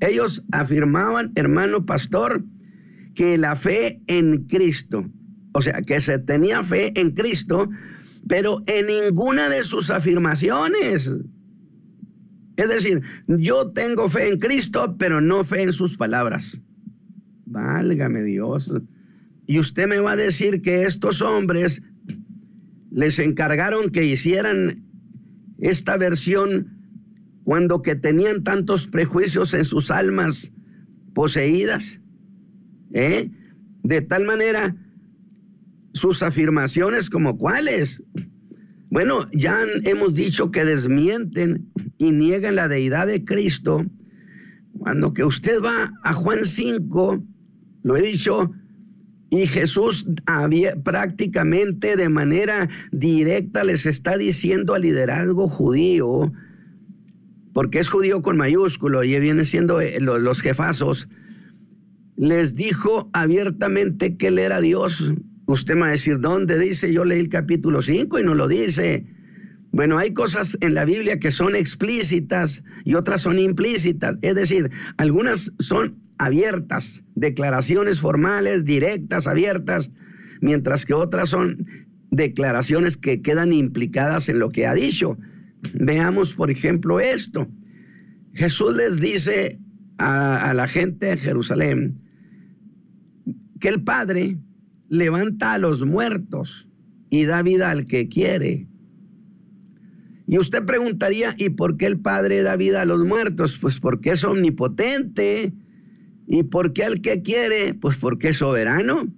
[0.00, 2.44] ellos afirmaban, hermano pastor,
[3.14, 5.10] que la fe en Cristo,
[5.52, 7.68] o sea, que se tenía fe en Cristo,
[8.28, 11.12] pero en ninguna de sus afirmaciones.
[12.56, 16.60] Es decir, yo tengo fe en Cristo, pero no fe en sus palabras.
[17.46, 18.72] Válgame Dios.
[19.46, 21.82] Y usted me va a decir que estos hombres
[22.90, 24.87] les encargaron que hicieran
[25.58, 26.78] esta versión
[27.44, 30.52] cuando que tenían tantos prejuicios en sus almas
[31.14, 32.00] poseídas.
[32.92, 33.30] ¿eh?
[33.82, 34.76] De tal manera,
[35.94, 38.02] sus afirmaciones como cuáles.
[38.90, 43.84] Bueno, ya hemos dicho que desmienten y niegan la deidad de Cristo.
[44.78, 47.24] Cuando que usted va a Juan 5,
[47.82, 48.52] lo he dicho,
[49.30, 56.32] y Jesús había, prácticamente de manera directa les está diciendo al liderazgo judío,
[57.52, 61.08] porque es judío con mayúsculo y viene siendo eh, los jefazos,
[62.16, 65.12] les dijo abiertamente que él era Dios.
[65.46, 66.92] Usted me va a decir, ¿dónde dice?
[66.92, 69.06] Yo leí el capítulo 5 y no lo dice.
[69.70, 74.16] Bueno, hay cosas en la Biblia que son explícitas y otras son implícitas.
[74.22, 79.90] Es decir, algunas son abiertas, declaraciones formales, directas, abiertas,
[80.40, 81.62] mientras que otras son
[82.10, 85.18] declaraciones que quedan implicadas en lo que ha dicho.
[85.74, 87.48] Veamos, por ejemplo, esto.
[88.34, 89.58] Jesús les dice
[89.98, 91.98] a, la gente de Jerusalén
[93.60, 94.38] que el Padre
[94.88, 96.68] levanta a los muertos
[97.10, 98.67] y da vida al que quiere.
[100.28, 103.58] Y usted preguntaría, ¿y por qué el Padre da vida a los muertos?
[103.60, 105.54] Pues porque es omnipotente.
[106.26, 107.74] ¿Y por qué al que quiere?
[107.74, 109.08] Pues porque es soberano,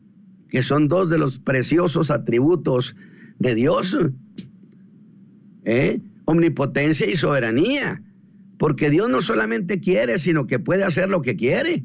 [0.48, 2.96] que son dos de los preciosos atributos
[3.38, 3.98] de Dios.
[5.64, 6.00] ¿Eh?
[6.30, 8.02] omnipotencia y soberanía,
[8.58, 11.84] porque Dios no solamente quiere, sino que puede hacer lo que quiere.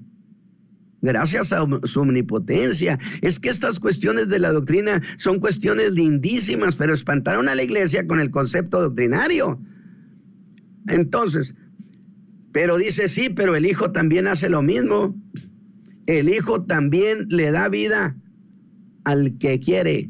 [1.05, 2.97] Gracias a su omnipotencia.
[3.21, 8.07] Es que estas cuestiones de la doctrina son cuestiones lindísimas, pero espantaron a la iglesia
[8.07, 9.61] con el concepto doctrinario.
[10.87, 11.55] Entonces,
[12.51, 15.15] pero dice sí, pero el Hijo también hace lo mismo.
[16.07, 18.17] El Hijo también le da vida
[19.03, 20.09] al que quiere.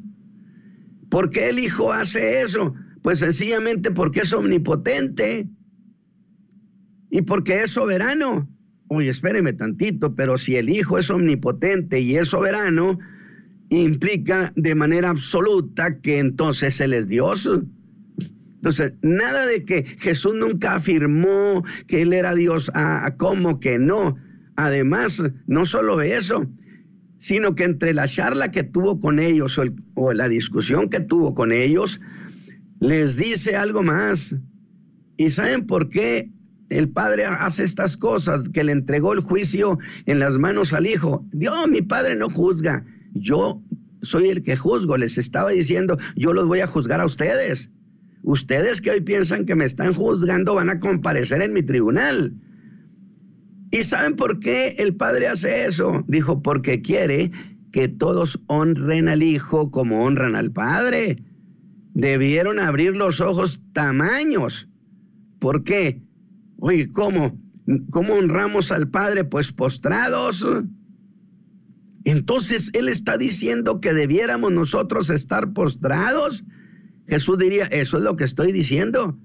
[1.09, 2.73] ¿Por qué el Hijo hace eso?
[3.01, 5.49] Pues sencillamente porque es omnipotente
[7.09, 8.49] y porque es soberano.
[8.87, 12.99] Oye, espéreme tantito, pero si el Hijo es omnipotente y es soberano,
[13.69, 17.49] implica de manera absoluta que entonces Él es Dios.
[18.55, 24.17] Entonces, nada de que Jesús nunca afirmó que Él era Dios, ah, como que no.
[24.55, 26.47] Además, no solo eso,
[27.17, 29.59] sino que entre la charla que tuvo con ellos
[29.95, 32.01] o la discusión que tuvo con ellos,
[32.79, 34.35] les dice algo más.
[35.17, 36.29] ¿Y saben por qué
[36.69, 38.49] el padre hace estas cosas?
[38.49, 41.25] Que le entregó el juicio en las manos al hijo.
[41.31, 42.85] Dios, mi padre no juzga.
[43.13, 43.61] Yo
[44.01, 44.97] soy el que juzgo.
[44.97, 47.71] Les estaba diciendo, yo los voy a juzgar a ustedes.
[48.23, 52.33] Ustedes que hoy piensan que me están juzgando van a comparecer en mi tribunal.
[53.71, 56.03] ¿Y saben por qué el padre hace eso?
[56.07, 57.31] Dijo, porque quiere
[57.71, 61.23] que todos honren al hijo como honran al padre
[61.95, 64.69] debieron abrir los ojos tamaños.
[65.39, 66.04] ¿Por qué?
[66.57, 67.39] Oye, ¿cómo?
[67.89, 69.23] ¿Cómo honramos al Padre?
[69.23, 70.45] Pues postrados.
[72.03, 76.45] Entonces Él está diciendo que debiéramos nosotros estar postrados.
[77.07, 79.19] Jesús diría, eso es lo que estoy diciendo.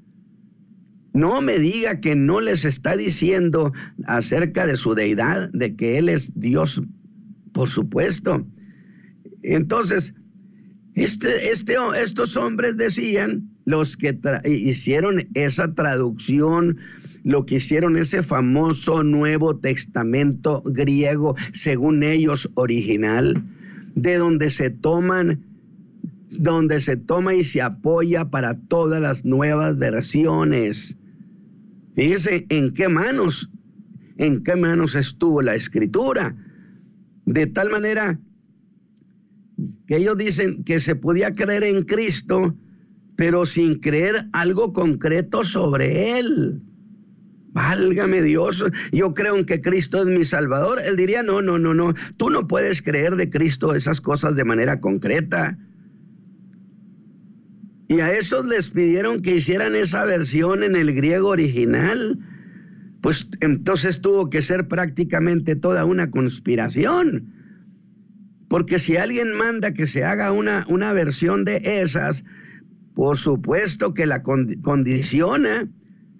[1.13, 3.73] No me diga que no les está diciendo
[4.07, 6.83] acerca de su deidad, de que Él es Dios,
[7.53, 8.47] por supuesto.
[9.43, 10.15] Entonces,
[10.95, 16.79] este, este, estos hombres decían, los que hicieron esa traducción,
[17.23, 23.45] lo que hicieron ese famoso Nuevo Testamento griego, según ellos original,
[23.95, 25.45] de donde se toman,
[26.39, 30.97] donde se toma y se apoya para todas las nuevas versiones.
[31.95, 33.51] Fíjese en qué manos,
[34.17, 36.37] en qué manos estuvo la escritura.
[37.27, 38.19] De tal manera
[39.87, 42.55] que ellos dicen que se podía creer en Cristo,
[43.17, 46.63] pero sin creer algo concreto sobre Él.
[47.53, 50.81] Válgame Dios, yo creo en que Cristo es mi Salvador.
[50.85, 54.45] Él diría, no, no, no, no, tú no puedes creer de Cristo esas cosas de
[54.45, 55.59] manera concreta.
[57.89, 62.21] Y a esos les pidieron que hicieran esa versión en el griego original.
[63.01, 67.35] Pues entonces tuvo que ser prácticamente toda una conspiración.
[68.49, 72.25] Porque si alguien manda que se haga una, una versión de esas,
[72.95, 75.69] por supuesto que la condiciona.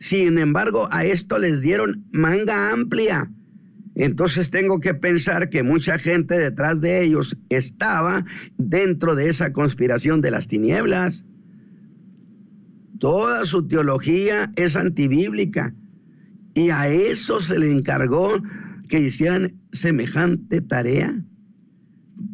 [0.01, 3.31] Sin embargo, a esto les dieron manga amplia.
[3.95, 8.25] Entonces tengo que pensar que mucha gente detrás de ellos estaba
[8.57, 11.27] dentro de esa conspiración de las tinieblas.
[12.99, 15.75] Toda su teología es antibíblica.
[16.55, 18.43] Y a eso se le encargó
[18.89, 21.23] que hicieran semejante tarea.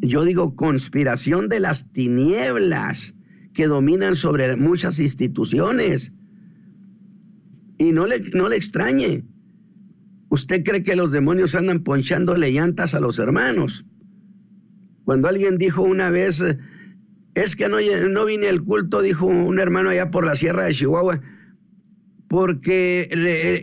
[0.00, 3.16] Yo digo conspiración de las tinieblas
[3.54, 6.12] que dominan sobre muchas instituciones.
[7.78, 9.24] Y no le, no le extrañe.
[10.28, 13.86] ¿Usted cree que los demonios andan ponchándole llantas a los hermanos?
[15.04, 16.42] Cuando alguien dijo una vez,
[17.34, 17.76] es que no,
[18.08, 21.20] no vine al culto, dijo un hermano allá por la sierra de Chihuahua,
[22.28, 23.08] porque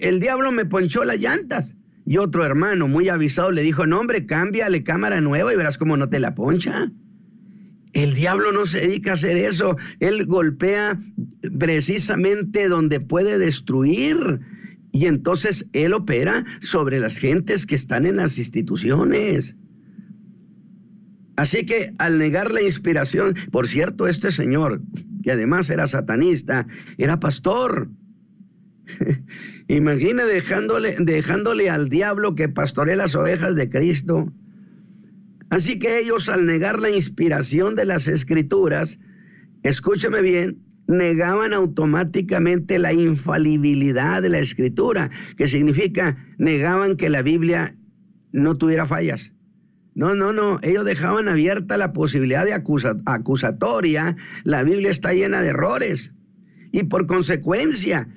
[0.02, 1.76] el, diablo me ponchó las llantas.
[2.06, 5.98] Y otro hermano, muy avisado, le dijo, no hombre, cámbiale cámara nueva y verás cómo
[5.98, 6.92] no te la poncha.
[7.94, 9.78] El diablo no se dedica a hacer eso.
[10.00, 11.00] Él golpea
[11.58, 14.42] precisamente donde puede destruir.
[14.92, 19.56] Y entonces él opera sobre las gentes que están en las instituciones.
[21.36, 24.82] Así que al negar la inspiración, por cierto, este señor,
[25.24, 26.68] que además era satanista,
[26.98, 27.90] era pastor.
[29.68, 34.32] Imagina dejándole, dejándole al diablo que pastorea las ovejas de Cristo.
[35.54, 39.00] Así que ellos al negar la inspiración de las escrituras,
[39.62, 47.78] escúcheme bien, negaban automáticamente la infalibilidad de la escritura, que significa negaban que la Biblia
[48.32, 49.36] no tuviera fallas.
[49.94, 50.58] No, no, no.
[50.64, 52.60] Ellos dejaban abierta la posibilidad de
[53.06, 54.16] acusatoria.
[54.44, 56.16] La Biblia está llena de errores.
[56.72, 58.08] Y por consecuencia,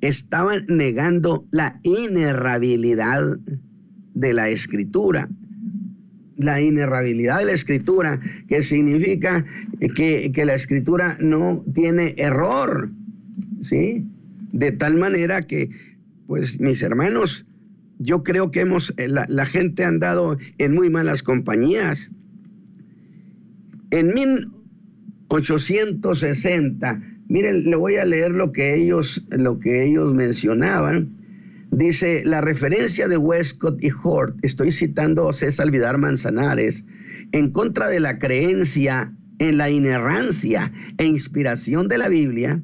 [0.00, 3.38] estaban negando la inerrabilidad
[4.12, 5.28] de la escritura.
[6.40, 9.44] La inerrabilidad de la escritura, que significa
[9.94, 12.90] que, que la escritura no tiene error.
[13.62, 14.04] ¿Sí?
[14.52, 15.70] De tal manera que,
[16.26, 17.46] pues, mis hermanos,
[18.00, 22.10] yo creo que hemos, eh, la, gente ha andado en muy malas compañías.
[23.90, 31.19] En 1860, miren, le voy a leer lo que ellos, lo que ellos mencionaban.
[31.70, 36.86] Dice, la referencia de Westcott y Hort, estoy citando a César Vidar Manzanares,
[37.32, 42.62] en contra de la creencia en la inerrancia e inspiración de la Biblia,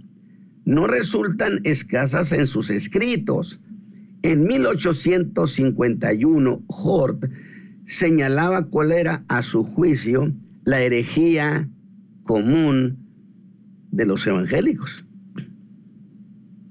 [0.64, 3.61] no resultan escasas en sus escritos
[4.22, 7.26] en 1851, Hort
[7.84, 10.34] señalaba cuál era, a su juicio,
[10.64, 11.68] la herejía
[12.24, 12.98] común
[13.92, 15.04] de los evangélicos.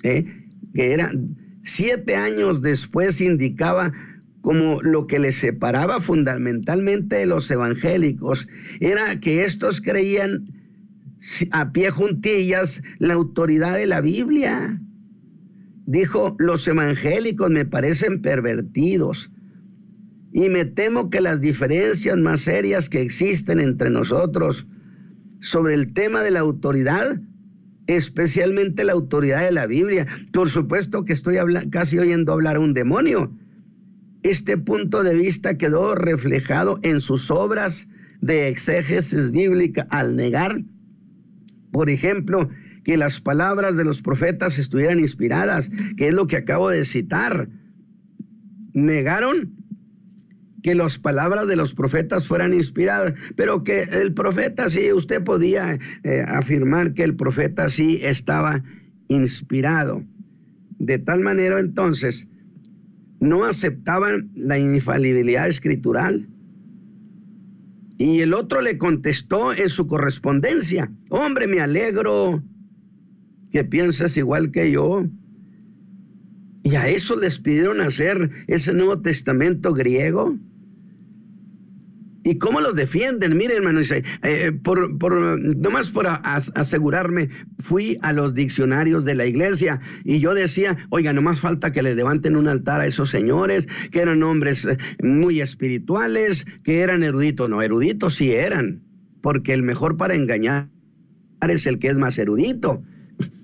[0.04, 0.26] ¿Eh?
[0.74, 1.10] Que era
[1.66, 3.92] siete años después indicaba
[4.42, 8.48] como lo que les separaba fundamentalmente de los evangélicos
[8.80, 10.54] era que estos creían
[11.52, 14.80] a pie juntillas la autoridad de la Biblia.
[15.88, 19.32] Dijo, los evangélicos me parecen pervertidos
[20.32, 24.68] y me temo que las diferencias más serias que existen entre nosotros
[25.40, 27.20] sobre el tema de la autoridad,
[27.88, 31.38] especialmente la autoridad de la Biblia, por supuesto que estoy
[31.70, 33.32] casi oyendo hablar a un demonio.
[34.24, 37.90] Este punto de vista quedó reflejado en sus obras
[38.22, 40.64] de exégesis bíblica al negar,
[41.72, 42.50] por ejemplo,
[42.84, 47.50] que las palabras de los profetas estuvieran inspiradas, que es lo que acabo de citar.
[48.74, 49.56] Negaron
[50.66, 55.78] que las palabras de los profetas fueran inspiradas, pero que el profeta sí, usted podía
[56.04, 58.64] eh, afirmar que el profeta sí estaba
[59.08, 60.04] inspirado.
[60.80, 62.30] De tal manera entonces,
[63.20, 66.28] no aceptaban la infalibilidad escritural.
[68.00, 72.44] Y el otro le contestó en su correspondencia, hombre, me alegro
[73.52, 75.06] que piensas igual que yo.
[76.64, 80.40] Y a eso les pidieron hacer ese Nuevo Testamento griego.
[82.28, 83.38] ¿Y cómo lo defienden?
[83.38, 89.80] Miren, hermano, eh, por, por, nomás por asegurarme, fui a los diccionarios de la iglesia
[90.04, 94.00] y yo decía, oiga, nomás falta que le levanten un altar a esos señores, que
[94.00, 97.48] eran hombres eh, muy espirituales, que eran eruditos.
[97.48, 98.82] No, eruditos sí eran,
[99.22, 100.72] porque el mejor para engañar
[101.48, 102.82] es el que es más erudito.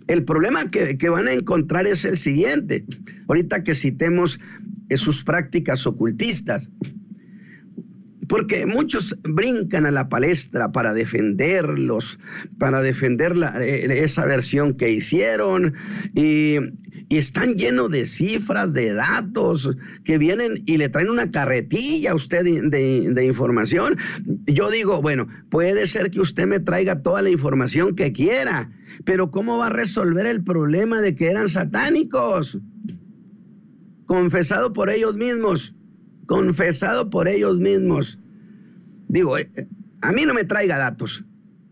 [0.07, 2.83] El problema que, que van a encontrar es el siguiente.
[3.27, 4.39] Ahorita que citemos
[4.95, 6.71] sus prácticas ocultistas.
[8.31, 12.17] Porque muchos brincan a la palestra para defenderlos,
[12.57, 15.73] para defender eh, esa versión que hicieron
[16.15, 16.55] y,
[17.09, 19.75] están llenos de cifras, de datos
[20.05, 23.97] que vienen y le traen una carretilla a usted de, información.
[24.45, 28.71] Yo digo, bueno, puede ser que usted me traiga toda la información que quiera,
[29.03, 32.59] pero ¿cómo va a resolver el problema de que eran satánicos?
[34.05, 35.75] Confesado por ellos mismos,
[36.25, 38.19] confesado por ellos mismos.
[39.07, 39.49] Digo, eh,
[40.01, 41.25] a mí no me traiga datos,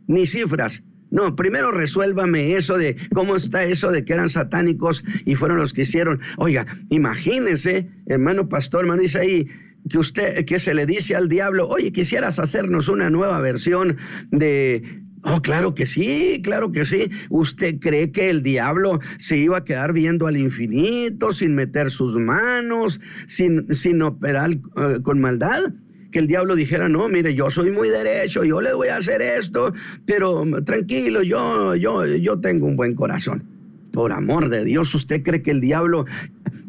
[0.07, 0.83] ni cifras.
[1.11, 5.73] No, primero resuélvame eso de cómo está eso de que eran satánicos y fueron los
[5.73, 6.19] que hicieron.
[6.37, 9.47] Oiga, imagínese, hermano pastor, hermano ahí
[9.89, 13.97] que usted, que se le dice al diablo, oye, quisieras hacernos una nueva versión
[14.29, 14.83] de
[15.23, 17.09] Oh, claro que sí, claro que sí.
[17.29, 22.15] ¿Usted cree que el diablo se iba a quedar viendo al infinito sin meter sus
[22.15, 25.73] manos, sin, sin operar eh, con maldad?
[26.11, 29.21] que el diablo dijera, no, mire, yo soy muy derecho, yo le voy a hacer
[29.21, 29.71] esto,
[30.07, 33.43] pero tranquilo, yo, yo, yo tengo un buen corazón.
[33.91, 36.05] Por amor de Dios, ¿usted cree que el diablo,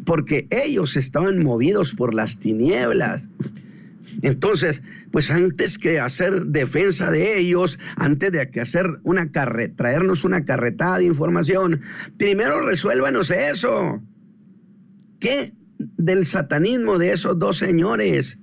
[0.04, 3.28] porque ellos estaban movidos por las tinieblas?
[4.22, 10.44] Entonces, pues antes que hacer defensa de ellos, antes de hacer una carre, traernos una
[10.44, 11.80] carretada de información,
[12.16, 14.02] primero resuélvanos eso.
[15.18, 18.40] ¿Qué del satanismo de esos dos señores?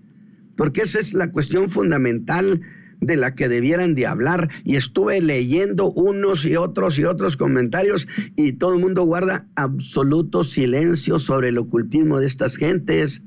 [0.58, 2.62] porque esa es la cuestión fundamental
[3.00, 8.08] de la que debieran de hablar y estuve leyendo unos y otros y otros comentarios
[8.36, 13.24] y todo el mundo guarda absoluto silencio sobre el ocultismo de estas gentes,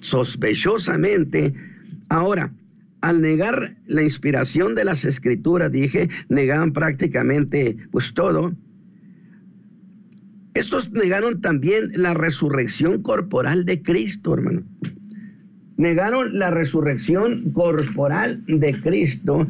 [0.00, 1.54] sospechosamente.
[2.08, 2.52] Ahora,
[3.00, 8.54] al negar la inspiración de las escrituras, dije, negaban prácticamente pues todo.
[10.54, 14.64] Estos negaron también la resurrección corporal de Cristo, hermano
[15.76, 19.46] negaron la resurrección corporal de Cristo,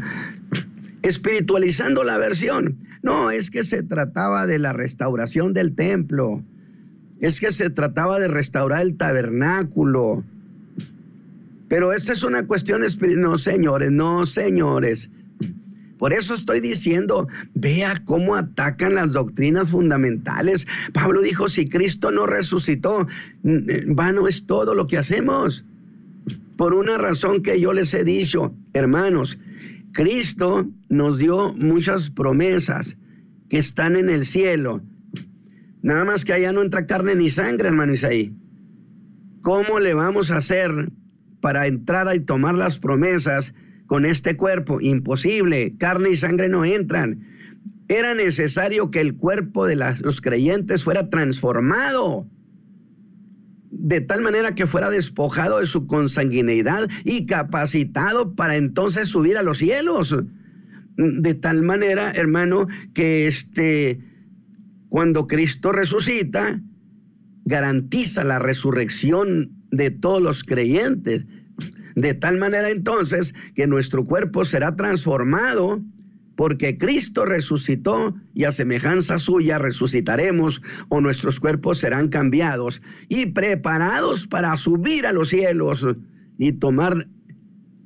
[1.03, 2.79] espiritualizando la versión.
[3.03, 6.45] No, es que se trataba de la restauración del templo,
[7.21, 10.25] es que se trataba de restaurar el tabernáculo.
[11.69, 13.23] Pero esta es una cuestión espiritual.
[13.23, 15.11] No, señores, no, señores.
[15.99, 20.67] Por eso estoy diciendo, vea cómo atacan las doctrinas fundamentales.
[20.93, 23.07] Pablo dijo, si Cristo no resucitó,
[23.43, 25.65] vano es todo lo que hacemos
[26.57, 29.39] por una razón que yo les he dicho, hermanos,
[29.93, 32.99] Cristo nos dio muchas promesas
[33.49, 34.83] que están en el cielo.
[35.83, 38.35] Nada más que allá no entra carne ni sangre, hermano Isaí.
[39.43, 40.91] ¿Cómo le vamos a hacer
[41.47, 43.55] para entrar y tomar las promesas
[43.87, 44.81] con este cuerpo?
[44.81, 47.25] Imposible, carne y sangre no entran.
[47.87, 52.29] Era necesario que el cuerpo de los creyentes fuera transformado
[53.71, 59.45] de tal manera que fuera despojado de su consanguineidad y capacitado para entonces subir a
[59.45, 60.17] los cielos.
[60.97, 64.01] De tal manera, hermano, que este,
[64.89, 66.61] cuando Cristo resucita,
[67.45, 71.27] garantiza la resurrección de todos los creyentes.
[71.97, 75.83] De tal manera entonces que nuestro cuerpo será transformado
[76.37, 84.27] porque Cristo resucitó y a semejanza suya resucitaremos o nuestros cuerpos serán cambiados y preparados
[84.27, 85.87] para subir a los cielos
[86.37, 87.09] y tomar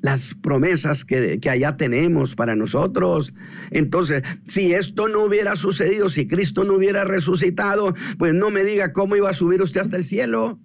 [0.02, 3.34] las promesas que, que, allá tenemos para nosotros.
[3.70, 8.92] Entonces, si esto no hubiera sucedido, si Cristo no hubiera resucitado, pues no me diga
[8.92, 10.58] cómo iba a subir usted hasta el cielo.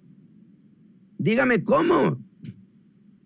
[1.18, 2.25] Dígame cómo.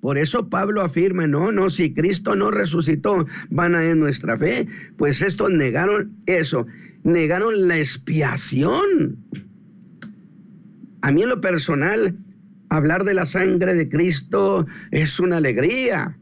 [0.00, 4.66] Por eso Pablo afirma, no, no, si Cristo no resucitó, van a en nuestra fe.
[4.96, 6.66] Pues estos negaron eso,
[7.02, 9.18] negaron la expiación.
[11.02, 12.16] A mí en lo personal,
[12.70, 16.18] hablar de la sangre de Cristo es una alegría.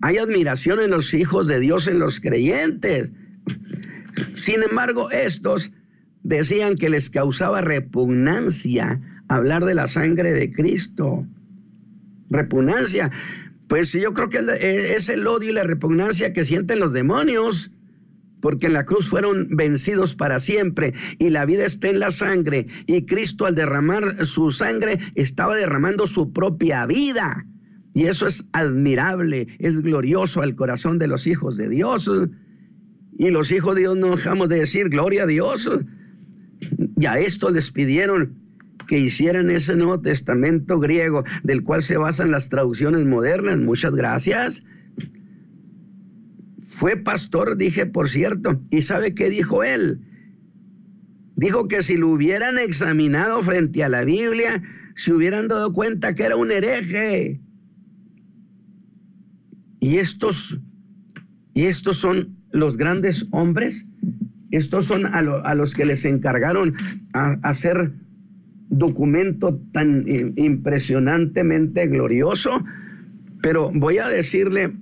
[0.00, 3.10] Hay admiración en los hijos de Dios, en los creyentes.
[4.34, 5.72] Sin embargo, estos
[6.22, 11.26] decían que les causaba repugnancia hablar de la sangre de Cristo
[12.32, 13.10] repugnancia.
[13.68, 17.72] Pues yo creo que es el odio y la repugnancia que sienten los demonios,
[18.40, 22.66] porque en la cruz fueron vencidos para siempre y la vida está en la sangre
[22.86, 27.46] y Cristo al derramar su sangre estaba derramando su propia vida.
[27.94, 32.10] Y eso es admirable, es glorioso al corazón de los hijos de Dios.
[33.12, 35.70] Y los hijos de Dios no dejamos de decir gloria a Dios.
[36.96, 38.41] Y a esto les pidieron
[38.86, 43.58] que hicieran ese Nuevo Testamento griego del cual se basan las traducciones modernas.
[43.58, 44.64] Muchas gracias.
[46.60, 48.62] Fue pastor, dije, por cierto.
[48.70, 50.00] ¿Y sabe qué dijo él?
[51.36, 54.62] Dijo que si lo hubieran examinado frente a la Biblia,
[54.94, 57.40] se hubieran dado cuenta que era un hereje.
[59.80, 60.60] Y estos,
[61.54, 63.88] y estos son los grandes hombres,
[64.52, 66.74] estos son a, los que les encargaron
[67.14, 67.92] a, hacer
[68.72, 70.04] documento tan
[70.36, 72.64] impresionantemente glorioso,
[73.42, 74.72] pero voy a decirle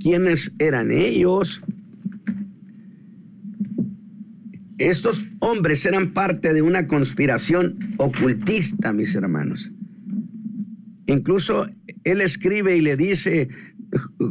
[0.00, 1.62] quiénes eran ellos.
[4.78, 9.72] Estos hombres eran parte de una conspiración ocultista, mis hermanos.
[11.06, 11.66] Incluso
[12.04, 13.48] él escribe y le dice,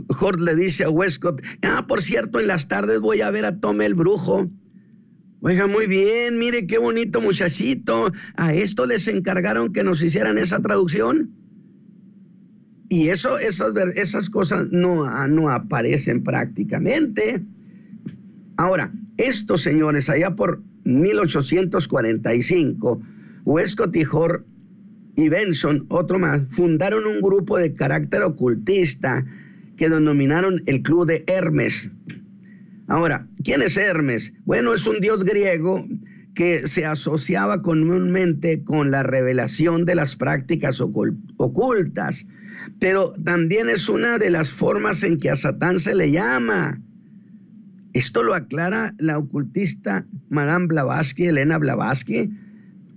[0.09, 3.59] Jorge le dice a Westcott, ah, por cierto, en las tardes voy a ver a
[3.59, 4.49] Tome el brujo.
[5.47, 8.11] Oiga, muy bien, mire qué bonito muchachito.
[8.35, 11.35] A esto les encargaron que nos hicieran esa traducción.
[12.89, 17.43] Y eso, esas, cosas no, no aparecen prácticamente.
[18.57, 23.03] Ahora, estos señores, allá por 1845,
[23.43, 24.47] Westcott y Hort
[25.15, 29.23] y Benson, otro más, fundaron un grupo de carácter ocultista
[29.77, 31.91] que denominaron el Club de Hermes.
[32.87, 34.33] Ahora, ¿quién es Hermes?
[34.45, 35.87] Bueno, es un dios griego
[36.35, 42.27] que se asociaba comúnmente con la revelación de las prácticas ocultas,
[42.79, 46.81] pero también es una de las formas en que a Satán se le llama.
[47.93, 52.29] Esto lo aclara la ocultista Madame Blavatsky, Elena Blavatsky,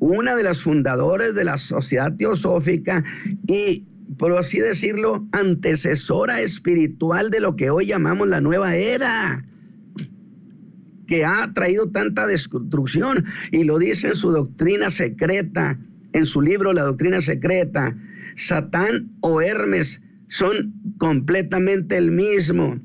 [0.00, 3.04] una de las fundadoras de la Sociedad Teosófica
[3.46, 3.86] y,
[4.18, 9.44] por así decirlo, antecesora espiritual de lo que hoy llamamos la nueva era,
[11.08, 15.80] que ha traído tanta destrucción y lo dice en su doctrina secreta,
[16.12, 17.96] en su libro La Doctrina Secreta.
[18.36, 22.80] Satán o Hermes son completamente el mismo.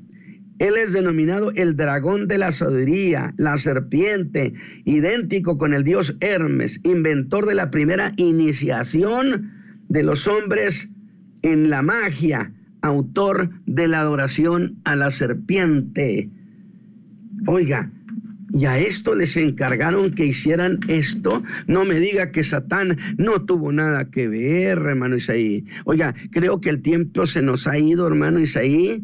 [0.58, 4.54] Él es denominado el dragón de la sabiduría, la serpiente,
[4.84, 9.52] idéntico con el dios Hermes, inventor de la primera iniciación
[9.88, 10.90] de los hombres
[11.42, 16.30] en la magia, autor de la adoración a la serpiente.
[17.46, 17.90] Oiga,
[18.54, 21.42] y a esto les encargaron que hicieran esto.
[21.66, 25.64] No me diga que Satán no tuvo nada que ver, hermano Isaí.
[25.84, 29.02] Oiga, creo que el tiempo se nos ha ido, hermano Isaí,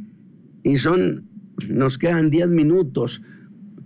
[0.63, 1.29] y son
[1.69, 3.23] nos quedan 10 minutos.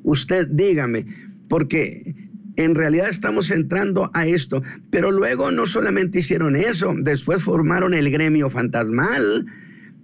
[0.03, 1.07] Usted dígame,
[1.49, 2.15] porque
[2.57, 4.63] en realidad estamos entrando a esto.
[4.91, 9.47] Pero luego no solamente hicieron eso, después formaron el gremio fantasmal,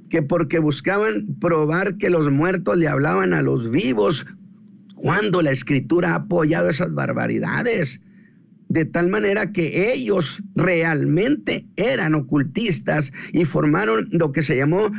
[0.08, 4.26] que porque buscaban probar que los muertos le hablaban a los vivos,
[5.00, 8.02] cuando la escritura ha apoyado esas barbaridades.
[8.68, 14.90] De tal manera que ellos realmente eran ocultistas y formaron lo que se llamó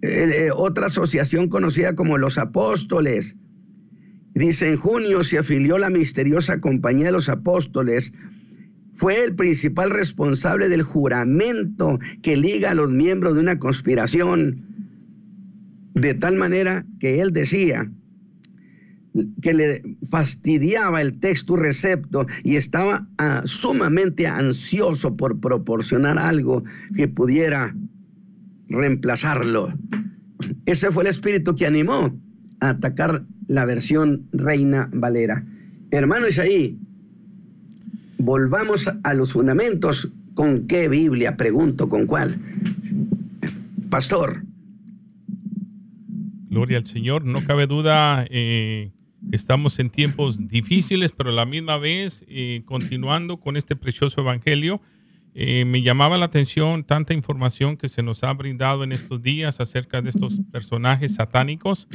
[0.00, 3.36] eh, otra asociación conocida como los apóstoles.
[4.34, 8.14] Dice, en junio se afilió la misteriosa compañía de los apóstoles.
[8.96, 14.64] Fue el principal responsable del juramento que liga a los miembros de una conspiración.
[15.92, 17.90] De tal manera que él decía
[19.40, 26.64] que le fastidiaba el texto recepto y estaba ah, sumamente ansioso por proporcionar algo
[26.96, 27.74] que pudiera
[28.68, 29.72] reemplazarlo.
[30.66, 32.18] Ese fue el espíritu que animó
[32.60, 35.44] a atacar la versión Reina Valera.
[35.90, 36.78] Hermano Isaí,
[38.18, 40.12] volvamos a los fundamentos.
[40.34, 41.36] ¿Con qué Biblia?
[41.36, 42.36] Pregunto, ¿con cuál?
[43.88, 44.42] Pastor.
[46.50, 47.24] Gloria al Señor.
[47.24, 48.90] No cabe duda, eh,
[49.32, 54.80] estamos en tiempos difíciles, pero a la misma vez, eh, continuando con este precioso evangelio,
[55.34, 59.60] eh, me llamaba la atención tanta información que se nos ha brindado en estos días
[59.60, 61.88] acerca de estos personajes satánicos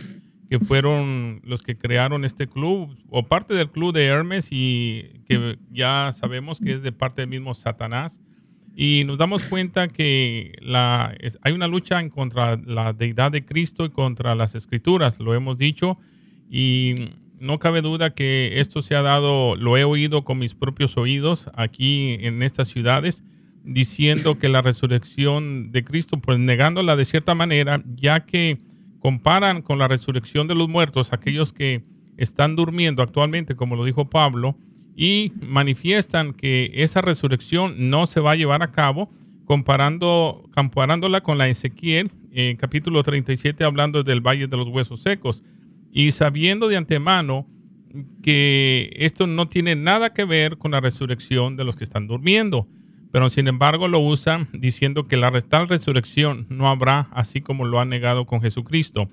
[0.49, 5.59] que fueron los que crearon este club o parte del club de Hermes y que
[5.69, 8.23] ya sabemos que es de parte del mismo Satanás.
[8.75, 10.53] Y nos damos cuenta que
[11.41, 15.57] hay una lucha en contra la deidad de Cristo y contra las escrituras, lo hemos
[15.57, 15.97] dicho,
[16.49, 16.95] y
[17.39, 21.49] no cabe duda que esto se ha dado, lo he oído con mis propios oídos
[21.55, 23.23] aquí en estas ciudades,
[23.63, 28.57] diciendo que la resurrección de Cristo, pues negándola de cierta manera, ya que
[28.99, 31.83] comparan con la resurrección de los muertos aquellos que
[32.17, 34.57] están durmiendo actualmente, como lo dijo Pablo,
[34.95, 39.09] y manifiestan que esa resurrección no se va a llevar a cabo,
[39.45, 45.43] comparando, comparándola con la Ezequiel, en capítulo 37, hablando del Valle de los Huesos Secos
[45.91, 47.47] y sabiendo de antemano
[48.21, 52.67] que esto no tiene nada que ver con la resurrección de los que están durmiendo,
[53.11, 57.79] pero sin embargo lo usan diciendo que la tal resurrección no habrá, así como lo
[57.79, 59.09] han negado con Jesucristo.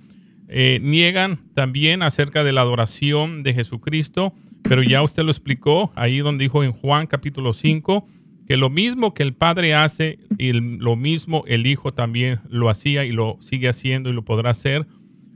[0.48, 6.18] Eh, niegan también acerca de la adoración de Jesucristo, pero ya usted lo explicó ahí
[6.18, 8.06] donde dijo en Juan capítulo 5
[8.46, 13.04] que lo mismo que el Padre hace y lo mismo el Hijo también lo hacía
[13.04, 14.86] y lo sigue haciendo y lo podrá hacer.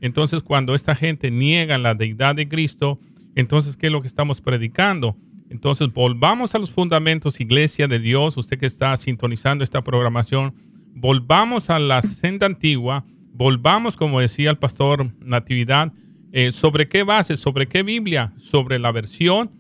[0.01, 2.98] Entonces cuando esta gente niega la deidad de Cristo,
[3.34, 5.16] entonces ¿qué es lo que estamos predicando?
[5.51, 10.55] Entonces volvamos a los fundamentos, Iglesia de Dios, usted que está sintonizando esta programación,
[10.94, 15.92] volvamos a la senda antigua, volvamos, como decía el pastor Natividad,
[16.32, 19.51] eh, sobre qué base, sobre qué Biblia, sobre la versión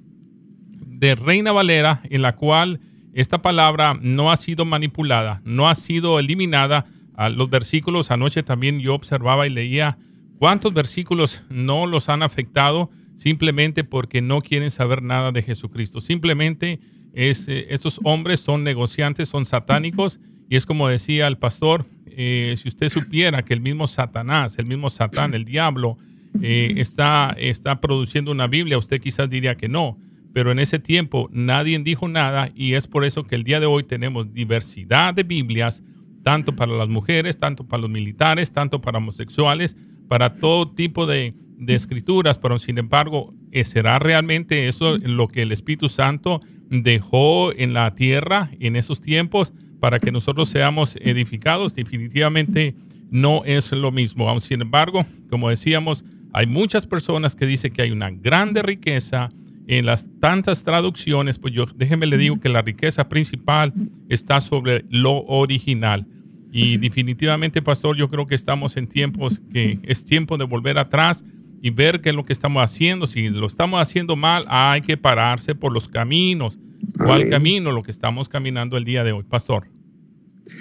[1.00, 2.80] de Reina Valera en la cual
[3.12, 6.86] esta palabra no ha sido manipulada, no ha sido eliminada.
[7.34, 9.98] Los versículos, anoche también yo observaba y leía
[10.40, 16.00] cuántos versículos no los han afectado simplemente porque no quieren saber nada de Jesucristo.
[16.00, 16.80] Simplemente
[17.12, 20.18] es, eh, estos hombres son negociantes, son satánicos
[20.48, 24.64] y es como decía el pastor, eh, si usted supiera que el mismo Satanás, el
[24.64, 25.98] mismo Satán, el diablo,
[26.40, 29.98] eh, está, está produciendo una Biblia, usted quizás diría que no
[30.32, 33.66] pero en ese tiempo nadie dijo nada y es por eso que el día de
[33.66, 35.82] hoy tenemos diversidad de Biblias,
[36.22, 39.76] tanto para las mujeres, tanto para los militares, tanto para homosexuales,
[40.10, 41.34] para todo tipo de,
[41.68, 47.74] escrituras, pero sin embargo, eh, ¿será realmente eso lo que el Espíritu Santo dejó en
[47.74, 51.76] la tierra en esos tiempos para que nosotros seamos edificados?
[51.76, 52.74] Definitivamente
[53.12, 54.40] no es lo mismo.
[54.40, 59.28] Sin embargo, como decíamos, hay muchas personas que dicen que hay una grande riqueza,
[59.68, 63.72] en las tantas traducciones, pues yo déjeme le digo que la riqueza principal
[64.08, 66.08] está sobre lo original.
[66.52, 71.24] Y definitivamente, pastor, yo creo que estamos en tiempos que es tiempo de volver atrás
[71.62, 73.06] y ver qué es lo que estamos haciendo.
[73.06, 76.58] Si lo estamos haciendo mal, hay que pararse por los caminos.
[76.96, 77.72] ¿Cuál camino?
[77.72, 79.68] Lo que estamos caminando el día de hoy, pastor.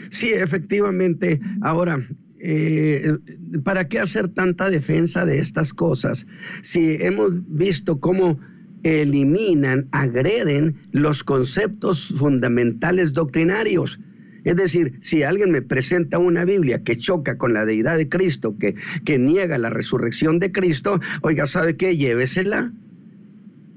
[0.10, 1.40] Sí, efectivamente.
[1.62, 2.00] Ahora,
[2.40, 3.18] eh,
[3.64, 6.28] ¿para qué hacer tanta defensa de estas cosas?
[6.62, 8.40] Si hemos visto cómo
[8.84, 14.00] eliminan, agreden los conceptos fundamentales doctrinarios.
[14.44, 18.58] Es decir, si alguien me presenta una Biblia que choca con la deidad de Cristo,
[18.58, 18.76] que,
[19.06, 21.98] que niega la resurrección de Cristo, oiga, ¿sabe qué?
[21.98, 22.72] Llévesela.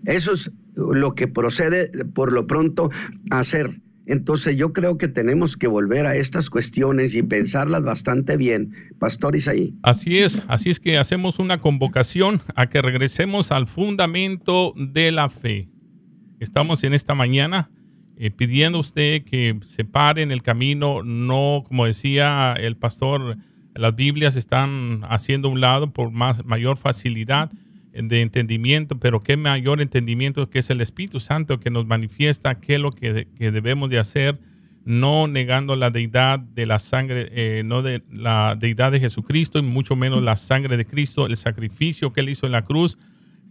[0.05, 2.91] Eso es lo que procede por lo pronto
[3.31, 3.69] a hacer.
[4.07, 9.37] Entonces yo creo que tenemos que volver a estas cuestiones y pensarlas bastante bien, Pastor
[9.37, 9.75] Isaí.
[9.83, 15.29] Así es, así es que hacemos una convocación a que regresemos al fundamento de la
[15.29, 15.69] fe.
[16.41, 17.71] Estamos en esta mañana
[18.17, 23.37] eh, pidiendo usted que se pare en el camino, no, como decía el pastor,
[23.75, 27.51] las Biblias están haciendo un lado por más, mayor facilidad
[27.93, 32.79] de entendimiento, pero qué mayor entendimiento que es el Espíritu Santo que nos manifiesta qué
[32.79, 34.39] lo que, debemos de hacer,
[34.85, 39.63] no negando la deidad de la sangre, eh, no de la deidad de Jesucristo y
[39.63, 42.99] mucho menos la sangre de Cristo, el sacrificio que él hizo en la cruz.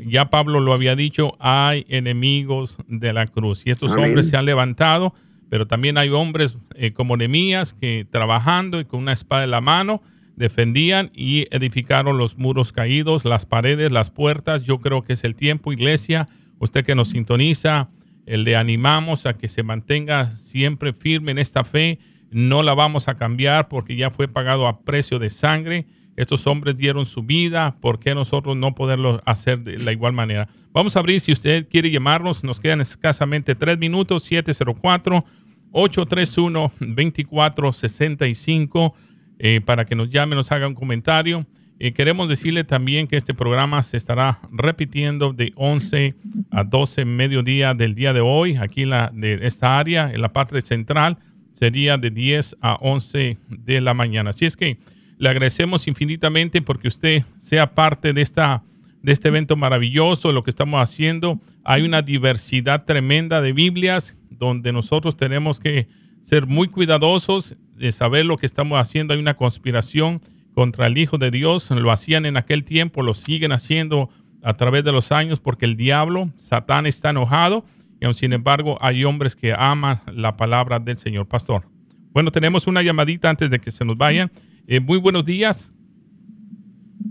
[0.06, 4.45] Ya Pablo lo había dicho, hay enemigos de la cruz y estos hombres se han
[4.45, 5.14] levantado,
[5.49, 9.62] pero también hay hombres eh, como Nemías que trabajando y con una espada en la
[9.62, 10.02] mano,
[10.36, 14.64] defendían y edificaron los muros caídos, las paredes, las puertas.
[14.64, 16.28] Yo creo que es el tiempo, iglesia.
[16.60, 17.89] Usted que nos sintoniza,
[18.26, 21.99] eh, le animamos a que se mantenga siempre firme en esta fe.
[22.32, 25.86] No la vamos a cambiar porque ya fue pagado a precio de sangre.
[26.16, 27.78] Estos hombres dieron su vida.
[27.80, 30.49] ¿Por qué nosotros no poderlo hacer de la igual manera?
[30.74, 35.24] Vamos a abrir, si usted quiere llamarnos, nos quedan escasamente tres minutos, 704
[35.72, 38.95] 831 2465
[39.39, 41.47] eh, para que nos llame, nos haga un comentario.
[41.80, 46.14] Eh, queremos decirle también que este programa se estará repitiendo de 11
[46.51, 50.62] a 12 mediodía del día de hoy, aquí la, de esta área, en la parte
[50.62, 51.18] central,
[51.53, 54.30] sería de 10 a 11 de la mañana.
[54.30, 54.78] Así es que
[55.22, 58.64] le agradecemos infinitamente porque usted sea parte de, esta,
[59.04, 61.40] de este evento maravilloso, lo que estamos haciendo.
[61.64, 65.88] Hay una diversidad tremenda de Biblias donde nosotros tenemos que
[66.24, 69.14] ser muy cuidadosos de saber lo que estamos haciendo.
[69.14, 70.22] Hay una conspiración
[70.56, 71.70] contra el Hijo de Dios.
[71.70, 74.10] Lo hacían en aquel tiempo, lo siguen haciendo
[74.42, 77.64] a través de los años porque el diablo, Satán, está enojado.
[78.00, 81.68] Y aun sin embargo, hay hombres que aman la palabra del Señor Pastor.
[82.12, 84.32] Bueno, tenemos una llamadita antes de que se nos vayan.
[84.74, 85.70] Eh, muy buenos días.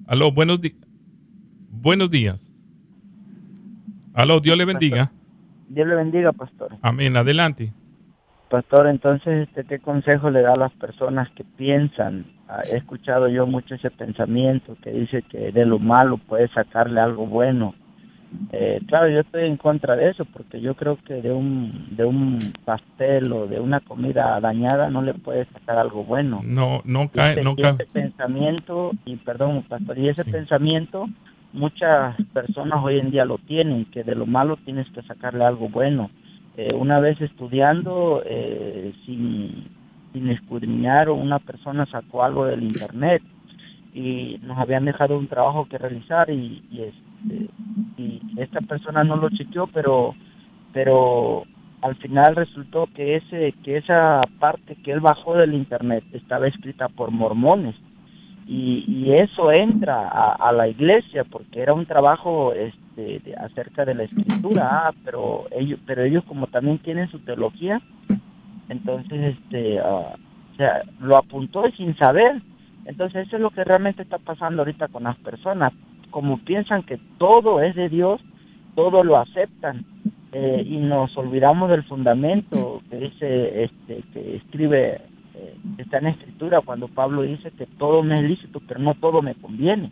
[0.07, 0.79] Aló, buenos, días.
[1.69, 2.51] buenos días.
[4.15, 5.13] Aló, Dios le bendiga.
[5.69, 6.75] Dios le bendiga, pastor.
[6.81, 7.19] Amén.
[7.19, 7.75] Adelante.
[8.49, 12.25] Pastor, entonces, este, ¿qué consejo le da a las personas que piensan?
[12.49, 16.99] Ah, he escuchado yo mucho ese pensamiento que dice que de lo malo puede sacarle
[16.99, 17.75] algo bueno.
[18.53, 22.05] Eh, claro, yo estoy en contra de eso porque yo creo que de un de
[22.05, 26.41] un pastel o de una comida dañada no le puede sacar algo bueno.
[26.45, 27.72] No, no cae, no cae.
[27.72, 31.07] Ese pensamiento y perdón, pastor, y ese pensamiento
[31.53, 35.68] muchas personas hoy en día lo tienen, que de lo malo tienes que sacarle algo
[35.68, 36.11] bueno.
[36.57, 39.68] Eh, una vez estudiando, eh, sin,
[40.12, 43.22] sin escudriñar, una persona sacó algo del internet
[43.95, 47.10] y nos habían dejado un trabajo que realizar y, y, este,
[47.97, 50.14] y esta persona no lo chequeó, pero,
[50.73, 51.45] pero
[51.83, 56.89] al final resultó que ese que esa parte que él bajó del internet estaba escrita
[56.89, 57.75] por mormones.
[58.53, 64.66] Y, eso entra a, la iglesia porque era un trabajo este, acerca de la escritura
[64.68, 67.81] ah, pero ellos pero ellos como también tienen su teología
[68.68, 70.16] entonces este ah,
[70.53, 72.43] o sea lo apuntó sin saber.
[72.87, 75.73] Entonces eso es lo que realmente está pasando ahorita con las personas
[76.11, 78.21] como piensan que todo es de Dios
[78.75, 79.85] todo lo aceptan
[80.33, 85.01] eh, y nos olvidamos del fundamento que dice este que escribe
[85.41, 88.95] eh, está en la escritura cuando Pablo dice que todo me es lícito, pero no
[88.95, 89.89] todo me conviene.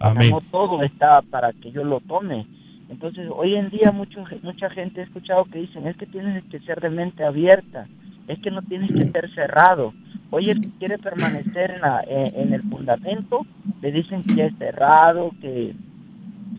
[0.00, 2.46] no todo está para que yo lo tome.
[2.88, 6.60] Entonces, hoy en día mucho, mucha gente ha escuchado que dicen, es que tienes que
[6.60, 7.88] ser de mente abierta,
[8.28, 9.92] es que no tienes que ser cerrado.
[10.30, 13.46] Oye, el que quiere permanecer en, la, en, el fundamento,
[13.80, 15.74] le dicen que es cerrado, que,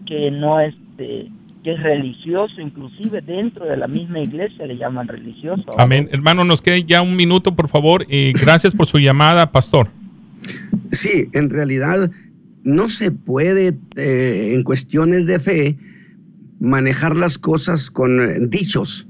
[0.05, 0.73] que no es...
[0.97, 1.29] Este,
[1.63, 5.65] es religioso, inclusive dentro de la misma iglesia le llaman religioso.
[5.77, 6.07] Amén.
[6.13, 8.05] Hermano, nos queda ya un minuto, por favor.
[8.07, 9.89] y gracias por su llamada, pastor.
[10.91, 12.09] Sí, en realidad
[12.63, 15.77] no se puede, eh, en cuestiones de fe,
[16.61, 19.06] manejar las cosas con eh, dichos.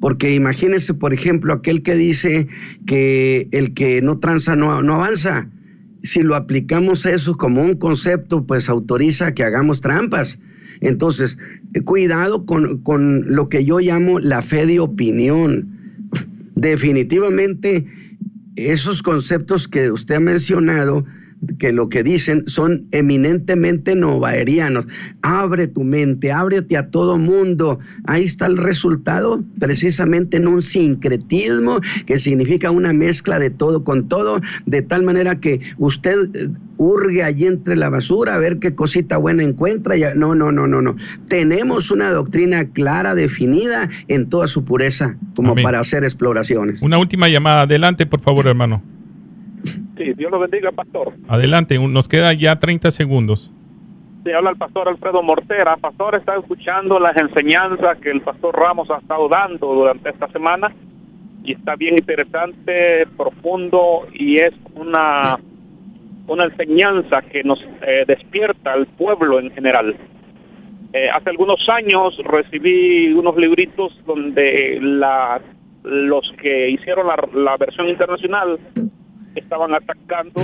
[0.00, 2.46] Porque imagínese, por ejemplo, aquel que dice
[2.86, 5.48] que el que no tranza no, no avanza.
[6.02, 10.38] Si lo aplicamos eso como un concepto, pues autoriza que hagamos trampas.
[10.80, 11.38] Entonces,
[11.84, 16.00] cuidado con, con lo que yo llamo la fe de opinión.
[16.54, 17.86] Definitivamente,
[18.56, 21.04] esos conceptos que usted ha mencionado,
[21.58, 24.86] que lo que dicen son eminentemente novaerianos.
[25.22, 27.78] Abre tu mente, ábrete a todo mundo.
[28.06, 34.08] Ahí está el resultado, precisamente en un sincretismo, que significa una mezcla de todo con
[34.08, 38.74] todo, de tal manera que usted eh, hurgue allí entre la basura a ver qué
[38.74, 39.94] cosita buena encuentra.
[40.14, 40.96] No, no, no, no, no.
[41.28, 46.82] Tenemos una doctrina clara, definida en toda su pureza, como para hacer exploraciones.
[46.82, 47.62] Una última llamada.
[47.62, 48.82] Adelante, por favor, hermano.
[49.96, 51.12] Sí, Dios lo bendiga, pastor.
[51.28, 53.50] Adelante, nos queda ya 30 segundos.
[54.24, 55.76] Sí, habla el pastor Alfredo Mortera.
[55.76, 60.72] Pastor, está escuchando las enseñanzas que el pastor Ramos ha estado dando durante esta semana
[61.44, 65.38] y está bien interesante, profundo y es una,
[66.26, 69.94] una enseñanza que nos eh, despierta al pueblo en general.
[70.94, 75.40] Eh, hace algunos años recibí unos libritos donde la,
[75.82, 78.58] los que hicieron la, la versión internacional
[79.34, 80.40] estaban atacando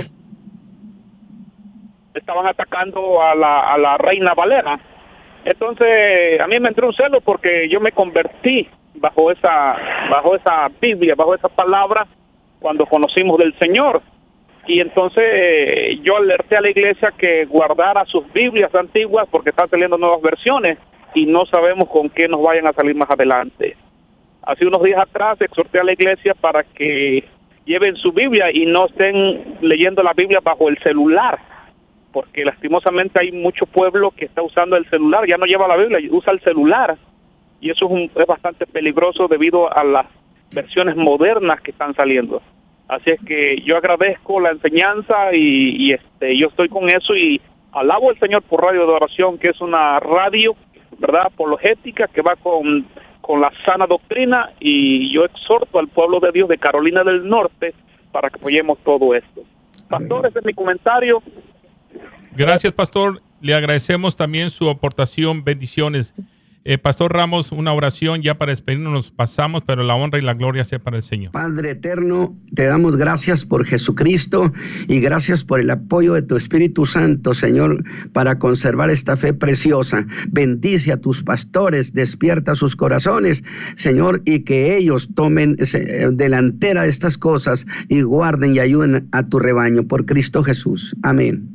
[2.13, 4.79] estaban atacando a la, a la reina Valera.
[5.45, 9.75] Entonces, a mí me entró un celo porque yo me convertí bajo esa
[10.09, 12.05] bajo esa Biblia, bajo esa palabra
[12.59, 14.01] cuando conocimos del Señor.
[14.67, 19.69] Y entonces eh, yo alerté a la iglesia que guardara sus Biblias antiguas porque están
[19.69, 20.77] saliendo nuevas versiones
[21.15, 23.75] y no sabemos con qué nos vayan a salir más adelante.
[24.43, 27.23] Hace unos días atrás exhorté a la iglesia para que
[27.65, 31.39] lleven su Biblia y no estén leyendo la Biblia bajo el celular,
[32.11, 35.99] porque lastimosamente hay mucho pueblo que está usando el celular, ya no lleva la Biblia,
[36.11, 36.97] usa el celular,
[37.59, 40.07] y eso es, es bastante peligroso debido a las
[40.53, 42.41] versiones modernas que están saliendo.
[42.87, 47.39] Así es que yo agradezco la enseñanza y, y este yo estoy con eso y
[47.71, 50.55] alabo al Señor por Radio de Oración, que es una radio,
[50.99, 52.85] ¿verdad?, apologética que va con
[53.21, 57.73] con la sana doctrina y yo exhorto al pueblo de Dios de Carolina del Norte
[58.11, 59.41] para que apoyemos todo esto.
[59.89, 61.21] Pastor, ese es mi comentario.
[62.31, 63.21] Gracias, pastor.
[63.41, 65.43] Le agradecemos también su aportación.
[65.43, 66.13] Bendiciones.
[66.63, 70.35] Eh, Pastor Ramos, una oración ya para despedirnos, nos pasamos, pero la honra y la
[70.35, 71.31] gloria sea para el Señor.
[71.31, 74.53] Padre eterno, te damos gracias por Jesucristo
[74.87, 77.83] y gracias por el apoyo de tu Espíritu Santo, Señor,
[78.13, 80.05] para conservar esta fe preciosa.
[80.29, 83.43] Bendice a tus pastores, despierta sus corazones,
[83.75, 85.57] Señor, y que ellos tomen
[86.13, 90.95] delantera de estas cosas y guarden y ayuden a tu rebaño por Cristo Jesús.
[91.01, 91.49] Amén.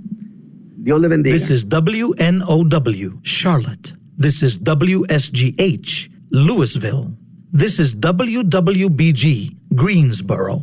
[0.78, 1.36] Dios le bendiga.
[1.36, 3.95] This is WNOW, Charlotte.
[4.18, 7.12] This is WSGH, Louisville.
[7.52, 10.62] This is WWBG, Greensboro.